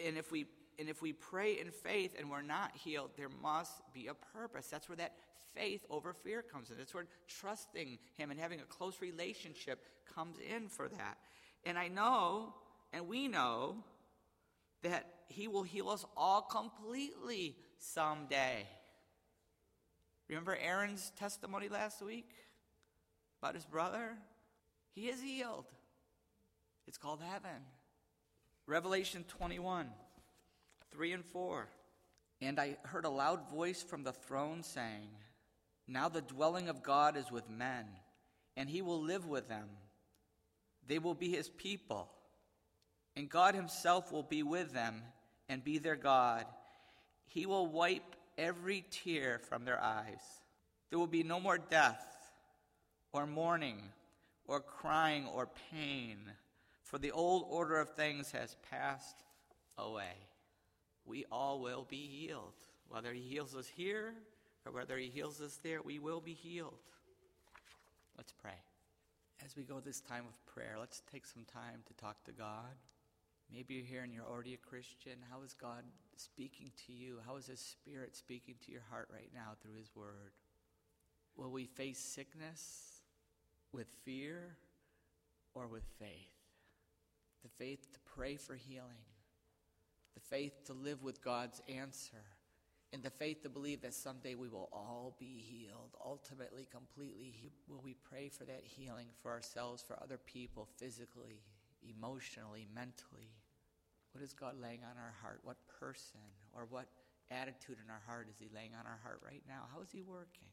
And 0.06 0.18
if 0.18 0.32
we 0.32 0.46
and 0.78 0.88
if 0.88 1.02
we 1.02 1.12
pray 1.12 1.60
in 1.60 1.72
faith 1.72 2.16
and 2.18 2.30
we're 2.30 2.42
not 2.42 2.72
healed, 2.74 3.12
there 3.18 3.30
must 3.42 3.82
be 3.94 4.08
a 4.08 4.14
purpose. 4.14 4.68
That's 4.68 4.88
where 4.88 4.96
that 4.96 5.14
faith 5.54 5.86
over 5.90 6.14
fear 6.14 6.42
comes 6.42 6.70
in. 6.70 6.78
That's 6.78 6.94
where 6.94 7.06
trusting 7.28 7.98
him 8.18 8.32
and 8.32 8.40
having 8.40 8.62
a 8.62 8.64
close 8.64 9.02
relationship 9.02 9.84
comes 10.16 10.38
in 10.40 10.70
for 10.70 10.88
that. 10.88 11.18
And 11.66 11.78
I 11.78 11.90
know, 11.90 12.54
and 12.94 13.08
we 13.08 13.28
know, 13.28 13.76
that 14.82 15.06
he 15.28 15.48
will 15.48 15.64
heal 15.64 15.90
us 15.90 16.06
all 16.16 16.42
completely 16.42 17.56
someday. 17.78 18.66
Remember 20.28 20.56
Aaron's 20.56 21.12
testimony 21.18 21.68
last 21.70 22.02
week? 22.02 22.30
about 23.42 23.56
his 23.56 23.66
brother, 23.66 24.18
he 24.94 25.08
is 25.08 25.22
healed. 25.22 25.66
It's 26.88 26.98
called 26.98 27.22
heaven. 27.22 27.62
Revelation 28.66 29.24
21, 29.28 29.88
3 30.92 31.14
and 31.14 31.26
4. 31.26 31.68
And 32.42 32.60
I 32.60 32.78
heard 32.84 33.06
a 33.06 33.10
loud 33.10 33.50
voice 33.50 33.82
from 33.82 34.04
the 34.04 34.12
throne 34.12 34.64
saying, 34.64 35.10
Now 35.88 36.10
the 36.10 36.22
dwelling 36.22 36.70
of 36.70 36.84
God 36.84 37.18
is 37.18 37.32
with 37.32 37.50
men, 37.50 37.86
and 38.58 38.70
he 38.70 38.82
will 38.82 39.02
live 39.02 39.26
with 39.26 39.48
them. 39.48 39.70
They 40.88 41.00
will 41.00 41.16
be 41.16 41.30
his 41.30 41.50
people, 41.50 42.10
and 43.16 43.30
God 43.30 43.56
himself 43.56 44.12
will 44.12 44.24
be 44.24 44.44
with 44.44 44.72
them 44.74 45.02
and 45.48 45.64
be 45.64 45.78
their 45.78 45.96
God. 45.96 46.46
He 47.28 47.46
will 47.46 47.68
wipe 47.68 48.16
every 48.38 48.86
tear 48.90 49.40
from 49.40 49.66
their 49.66 49.82
eyes. 49.82 50.22
There 50.90 51.00
will 51.00 51.08
be 51.08 51.24
no 51.24 51.40
more 51.40 51.58
death 51.58 52.06
or 53.12 53.26
mourning, 53.26 53.82
or 54.46 54.60
crying, 54.60 55.28
or 55.28 55.50
pain, 55.72 56.18
for 56.84 56.98
the 56.98 57.12
old 57.12 57.46
order 57.50 57.80
of 57.80 57.90
things 57.90 58.32
has 58.32 58.56
passed 58.70 59.24
away. 59.78 60.14
We 61.06 61.26
all 61.32 61.60
will 61.60 61.86
be 61.90 62.08
healed. 62.08 62.54
Whether 62.88 63.14
He 63.14 63.22
heals 63.22 63.56
us 63.56 63.68
here 63.68 64.14
or 64.66 64.72
whether 64.72 64.98
He 64.98 65.10
heals 65.10 65.42
us 65.42 65.60
there, 65.64 65.82
we 65.82 66.00
will 66.00 66.22
be 66.22 66.34
healed. 66.34 66.80
Let's 68.18 68.34
pray. 68.34 68.58
As 69.46 69.56
we 69.56 69.64
go 69.64 69.80
this 69.80 70.02
time 70.02 70.26
of 70.28 70.54
prayer, 70.54 70.76
let's 70.80 71.02
take 71.12 71.26
some 71.26 71.46
time 71.46 71.82
to 71.88 71.94
talk 71.94 72.24
to 72.26 72.32
God. 72.32 72.76
Maybe 73.52 73.76
you're 73.76 73.86
here 73.86 74.04
and 74.04 74.14
you're 74.14 74.26
already 74.26 74.54
a 74.54 74.58
Christian. 74.58 75.14
How 75.32 75.42
is 75.42 75.54
God 75.54 75.84
speaking 76.16 76.72
to 76.86 76.94
you? 76.94 77.20
How 77.26 77.38
is 77.38 77.48
His 77.48 77.60
Spirit 77.60 78.16
speaking 78.16 78.56
to 78.66 78.72
your 78.72 78.84
heart 78.90 79.10
right 79.12 79.30
now 79.34 79.54
through 79.62 79.78
His 79.78 79.90
Word? 79.96 80.34
Will 81.36 81.52
we 81.52 81.66
face 81.66 82.00
sickness 82.00 83.02
with 83.72 83.88
fear 84.04 84.56
or 85.56 85.68
with 85.68 85.84
faith? 85.98 86.10
The 87.44 87.50
faith 87.50 87.92
to 87.94 88.00
pray 88.16 88.36
for 88.36 88.56
healing, 88.56 89.06
the 90.14 90.20
faith 90.20 90.66
to 90.66 90.74
live 90.74 91.02
with 91.02 91.24
God's 91.24 91.62
answer, 91.70 92.24
and 92.92 93.02
the 93.02 93.10
faith 93.10 93.44
to 93.44 93.50
believe 93.50 93.82
that 93.82 93.94
someday 93.94 94.36
we 94.36 94.50
will 94.50 94.70
all 94.74 95.16
be 95.20 95.38
healed, 95.38 95.96
ultimately, 96.04 96.68
completely. 96.70 97.34
Will 97.68 97.82
we 97.84 97.96
pray 98.10 98.30
for 98.30 98.44
that 98.46 98.64
healing 98.64 99.08
for 99.22 99.32
ourselves, 99.32 99.82
for 99.82 99.98
other 100.02 100.18
people, 100.18 100.68
physically, 100.78 101.42
emotionally, 101.84 102.68
mentally? 102.74 103.36
What 104.12 104.24
is 104.24 104.34
God 104.34 104.56
laying 104.60 104.84
on 104.84 104.98
our 104.98 105.14
heart? 105.22 105.42
What 105.44 105.58
person 105.80 106.22
or 106.54 106.66
what 106.66 106.88
attitude 107.30 107.78
in 107.84 107.90
our 107.90 108.02
heart 108.08 108.28
is 108.30 108.40
He 108.40 108.50
laying 108.54 108.74
on 108.74 108.86
our 108.86 109.00
heart 109.04 109.22
right 109.24 109.44
now? 109.48 109.70
How 109.74 109.82
is 109.82 109.92
He 109.92 110.02
working? 110.02 110.50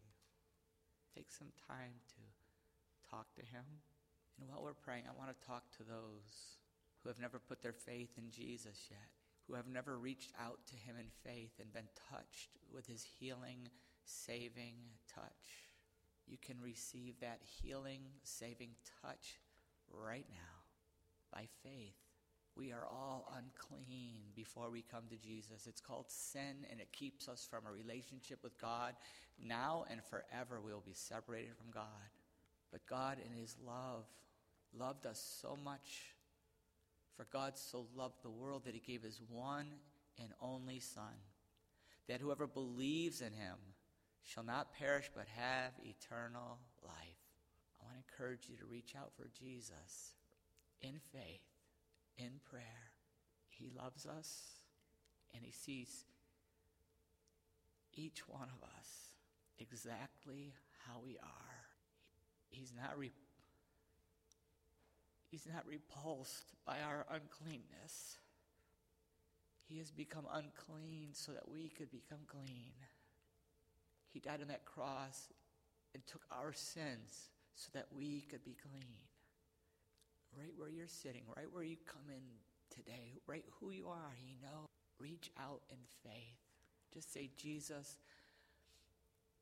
Take 1.15 1.33
some 1.33 1.53
time 1.69 1.97
to 2.15 2.23
talk 3.11 3.33
to 3.37 3.43
Him. 3.43 3.65
And 4.39 4.49
while 4.49 4.63
we're 4.63 4.77
praying, 4.77 5.05
I 5.09 5.17
want 5.17 5.33
to 5.33 5.47
talk 5.47 5.65
to 5.79 5.83
those 5.83 6.61
who 7.01 7.09
have 7.09 7.21
never 7.21 7.39
put 7.39 7.63
their 7.63 7.73
faith 7.73 8.19
in 8.19 8.31
Jesus 8.31 8.89
yet, 8.91 9.09
who 9.47 9.55
have 9.55 9.69
never 9.69 9.97
reached 9.97 10.33
out 10.39 10.61
to 10.69 10.77
Him 10.77 10.97
in 11.01 11.09
faith 11.25 11.57
and 11.61 11.73
been 11.73 11.89
touched 12.11 12.51
with 12.73 12.87
His 12.87 13.07
healing, 13.19 13.69
saving 14.05 14.75
touch. 15.09 15.73
You 16.27 16.37
can 16.37 16.61
receive 16.61 17.21
that 17.21 17.41
healing, 17.41 18.03
saving 18.25 18.71
touch 19.01 19.41
right 19.89 20.27
now 20.31 20.56
by 21.33 21.47
faith. 21.63 21.95
We 22.57 22.73
are 22.73 22.87
all 22.91 23.31
unclean 23.37 24.23
before 24.35 24.71
we 24.71 24.83
come 24.83 25.05
to 25.11 25.17
Jesus. 25.17 25.67
It's 25.67 25.81
called 25.81 26.07
sin, 26.09 26.65
and 26.71 26.81
it 26.81 26.91
keeps 26.91 27.29
us 27.29 27.47
from 27.49 27.67
a 27.67 27.73
relationship 27.73 28.39
with 28.43 28.59
God. 28.59 28.95
Now 29.39 29.85
and 29.91 30.01
forever, 30.03 30.61
we 30.65 30.73
will 30.73 30.83
be 30.85 30.95
separated 30.95 31.55
from 31.57 31.71
God. 31.71 31.85
But 32.73 32.87
God, 32.87 33.19
in 33.25 33.39
His 33.39 33.57
love, 33.67 34.07
loved 34.73 35.05
us 35.05 35.39
so 35.43 35.59
much. 35.63 36.15
For 37.15 37.27
God 37.31 37.59
so 37.59 37.87
loved 37.95 38.23
the 38.23 38.31
world 38.31 38.65
that 38.65 38.75
He 38.75 38.81
gave 38.81 39.03
His 39.03 39.21
one 39.29 39.67
and 40.19 40.33
only 40.41 40.81
Son, 40.81 41.21
that 42.09 42.23
whoever 42.23 42.47
believes 42.47 43.21
in 43.21 43.35
Him 43.35 43.57
shall 44.23 44.45
not 44.45 44.73
perish 44.73 45.11
but 45.15 45.27
have 45.37 45.73
eternal 45.85 46.59
life. 46.83 47.21
I 47.81 47.85
want 47.85 47.97
to 47.97 48.13
encourage 48.13 48.49
you 48.49 48.57
to 48.57 48.65
reach 48.65 48.95
out 48.97 49.13
for 49.15 49.29
Jesus 49.39 50.15
in 50.83 50.99
faith 51.13 51.41
in 52.19 52.41
prayer. 52.51 52.93
He 53.49 53.69
loves 53.77 54.07
us 54.07 54.61
and 55.35 55.45
He 55.45 55.53
sees 55.53 56.05
each 57.95 58.29
one 58.29 58.49
of 58.49 58.63
us 58.79 58.89
exactly 59.59 60.53
how 60.87 61.01
we 61.05 61.17
are. 61.19 61.67
He's 62.49 62.73
not, 62.75 62.99
re- 62.99 63.13
he's 65.31 65.47
not 65.53 65.67
repulsed 65.67 66.53
by 66.67 66.79
our 66.81 67.07
uncleanness. 67.11 68.19
He 69.69 69.79
has 69.79 69.91
become 69.91 70.27
unclean 70.33 71.09
so 71.13 71.33
that 71.33 71.49
we 71.51 71.69
could 71.69 71.91
become 71.91 72.21
clean. 72.27 72.73
He 74.13 74.21
died 74.21 74.41
on 74.41 74.49
that 74.49 74.65
cross 74.65 75.33
and 75.93 76.07
took 76.07 76.23
our 76.31 76.53
sins 76.53 77.31
so 77.55 77.71
that 77.73 77.87
we 77.95 78.25
could 78.31 78.45
be 78.45 78.57
clean 78.71 78.97
right 80.37 80.53
where 80.57 80.69
you're 80.69 80.87
sitting, 80.87 81.23
right 81.37 81.47
where 81.51 81.63
you 81.63 81.77
come 81.87 82.09
in 82.09 82.23
today, 82.75 83.19
right 83.27 83.45
who 83.61 83.71
you 83.71 83.89
are, 83.89 84.17
you 84.27 84.35
know, 84.43 84.67
reach 84.99 85.31
out 85.39 85.63
in 85.71 85.79
faith. 86.03 86.39
Just 86.93 87.13
say, 87.13 87.31
Jesus, 87.37 87.99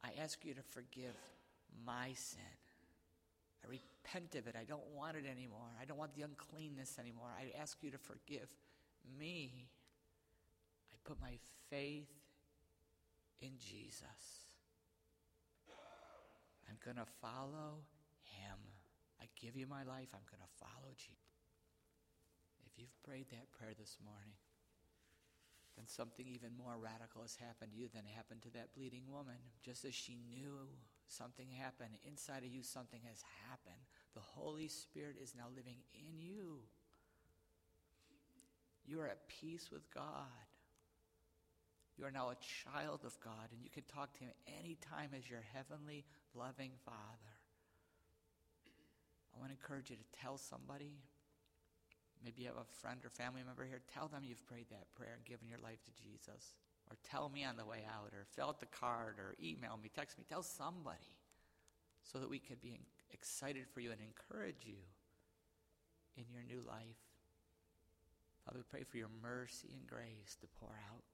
I 0.02 0.11
ask 0.22 0.44
you 0.44 0.54
to 0.54 0.62
forgive 0.62 1.16
my 1.85 2.12
sin. 2.14 2.40
I 3.64 3.70
repent 3.70 4.35
of 4.35 4.46
it. 4.46 4.57
I 4.59 4.64
don't 4.64 4.87
want 4.94 5.16
it 5.16 5.24
anymore. 5.30 5.70
I 5.80 5.85
don't 5.85 5.98
want 5.98 6.14
the 6.14 6.22
uncleanness 6.22 6.98
anymore. 6.98 7.28
I 7.38 7.59
ask 7.61 7.78
you 7.83 7.90
to 7.90 7.98
forgive 7.98 8.48
me. 9.18 9.68
I 10.92 10.96
put 11.04 11.20
my 11.20 11.38
faith 11.70 12.11
in 13.40 13.52
Jesus. 13.59 14.44
I'm 16.68 16.76
going 16.85 16.96
to 16.96 17.11
follow 17.20 17.85
him. 18.22 18.59
I 19.20 19.27
give 19.40 19.57
you 19.57 19.66
my 19.66 19.85
life. 19.85 20.11
I'm 20.12 20.27
going 20.31 20.42
to 20.42 20.59
follow 20.59 20.92
Jesus. 20.96 21.18
If 22.66 22.79
you've 22.79 23.03
prayed 23.03 23.31
that 23.31 23.53
prayer 23.53 23.72
this 23.79 23.98
morning, 24.03 24.35
then 25.77 25.87
something 25.87 26.27
even 26.27 26.57
more 26.57 26.79
radical 26.79 27.22
has 27.22 27.37
happened 27.37 27.72
to 27.72 27.79
you 27.79 27.88
than 27.92 28.03
happened 28.07 28.42
to 28.42 28.53
that 28.55 28.74
bleeding 28.74 29.07
woman. 29.11 29.38
Just 29.62 29.85
as 29.85 29.94
she 29.94 30.18
knew 30.31 30.70
something 31.09 31.50
happened, 31.50 31.98
inside 32.07 32.42
of 32.44 32.50
you 32.50 32.62
something 32.62 33.00
has 33.07 33.22
happened. 33.48 33.83
The 34.14 34.22
Holy 34.22 34.68
Spirit 34.68 35.16
is 35.22 35.35
now 35.35 35.46
living 35.55 35.79
in 35.94 36.18
you. 36.18 36.62
You 38.87 39.00
are 39.00 39.09
at 39.09 39.29
peace 39.29 39.70
with 39.72 39.90
God. 39.92 40.46
You 41.96 42.05
are 42.05 42.11
now 42.11 42.31
a 42.31 42.37
child 42.42 43.00
of 43.05 43.18
God, 43.20 43.50
and 43.53 43.62
you 43.62 43.70
can 43.70 43.85
talk 43.85 44.12
to 44.14 44.24
Him 44.24 44.33
anytime 44.59 45.11
as 45.16 45.31
your 45.31 45.42
heavenly, 45.55 46.05
loving 46.35 46.72
Father. 46.85 47.34
I 49.35 49.40
want 49.40 49.51
to 49.51 49.59
encourage 49.59 49.90
you 49.90 49.97
to 49.97 50.20
tell 50.23 50.38
somebody. 50.38 50.94
Maybe 52.23 52.42
you 52.42 52.49
have 52.49 52.57
a 52.57 52.79
friend 52.81 53.01
or 53.05 53.11
family 53.11 53.42
member 53.44 53.64
here. 53.64 53.83
Tell 53.92 54.09
them 54.09 54.23
you've 54.25 54.47
prayed 54.47 54.70
that 54.70 54.94
prayer 54.94 55.18
and 55.18 55.25
given 55.27 55.49
your 55.49 55.59
life 55.59 55.83
to 55.85 55.92
Jesus. 55.92 56.55
Or 56.88 56.97
tell 57.03 57.29
me 57.29 57.44
on 57.44 57.57
the 57.57 57.66
way 57.66 57.83
out, 57.88 58.12
or 58.12 58.27
fill 58.37 58.49
out 58.49 58.61
the 58.61 58.70
card, 58.70 59.16
or 59.18 59.35
email 59.42 59.79
me, 59.83 59.90
text 59.92 60.18
me. 60.18 60.25
Tell 60.29 60.42
somebody 60.42 61.16
so 62.05 62.18
that 62.18 62.29
we 62.29 62.38
could 62.38 62.61
be 62.61 62.79
excited 63.11 63.64
for 63.73 63.81
you 63.81 63.90
and 63.90 64.01
encourage 64.01 64.64
you 64.64 64.81
in 66.16 66.25
your 66.31 66.44
new 66.44 66.62
life. 66.66 67.01
Father, 68.44 68.61
we 68.61 68.68
pray 68.68 68.85
for 68.85 68.99
your 68.99 69.12
mercy 69.23 69.73
and 69.73 69.88
grace 69.88 70.37
to 70.40 70.47
pour 70.61 70.77
out 70.92 71.09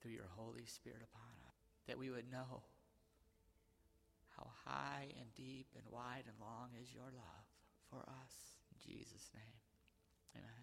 through 0.00 0.12
your 0.12 0.30
Holy 0.36 0.64
Spirit 0.64 1.02
upon 1.02 1.34
us, 1.50 1.58
that 1.86 1.98
we 1.98 2.10
would 2.10 2.30
know 2.30 2.62
how 4.36 4.46
high 4.64 5.08
and 5.18 5.34
deep 5.34 5.66
and 5.74 5.84
wide 5.90 6.24
and 6.26 6.38
long 6.40 6.70
is 6.80 6.94
your 6.94 7.10
love 7.12 7.39
for 7.90 7.98
us. 7.98 8.34
In 8.72 8.78
Jesus' 8.80 9.28
name. 9.34 9.58
Amen. 10.36 10.59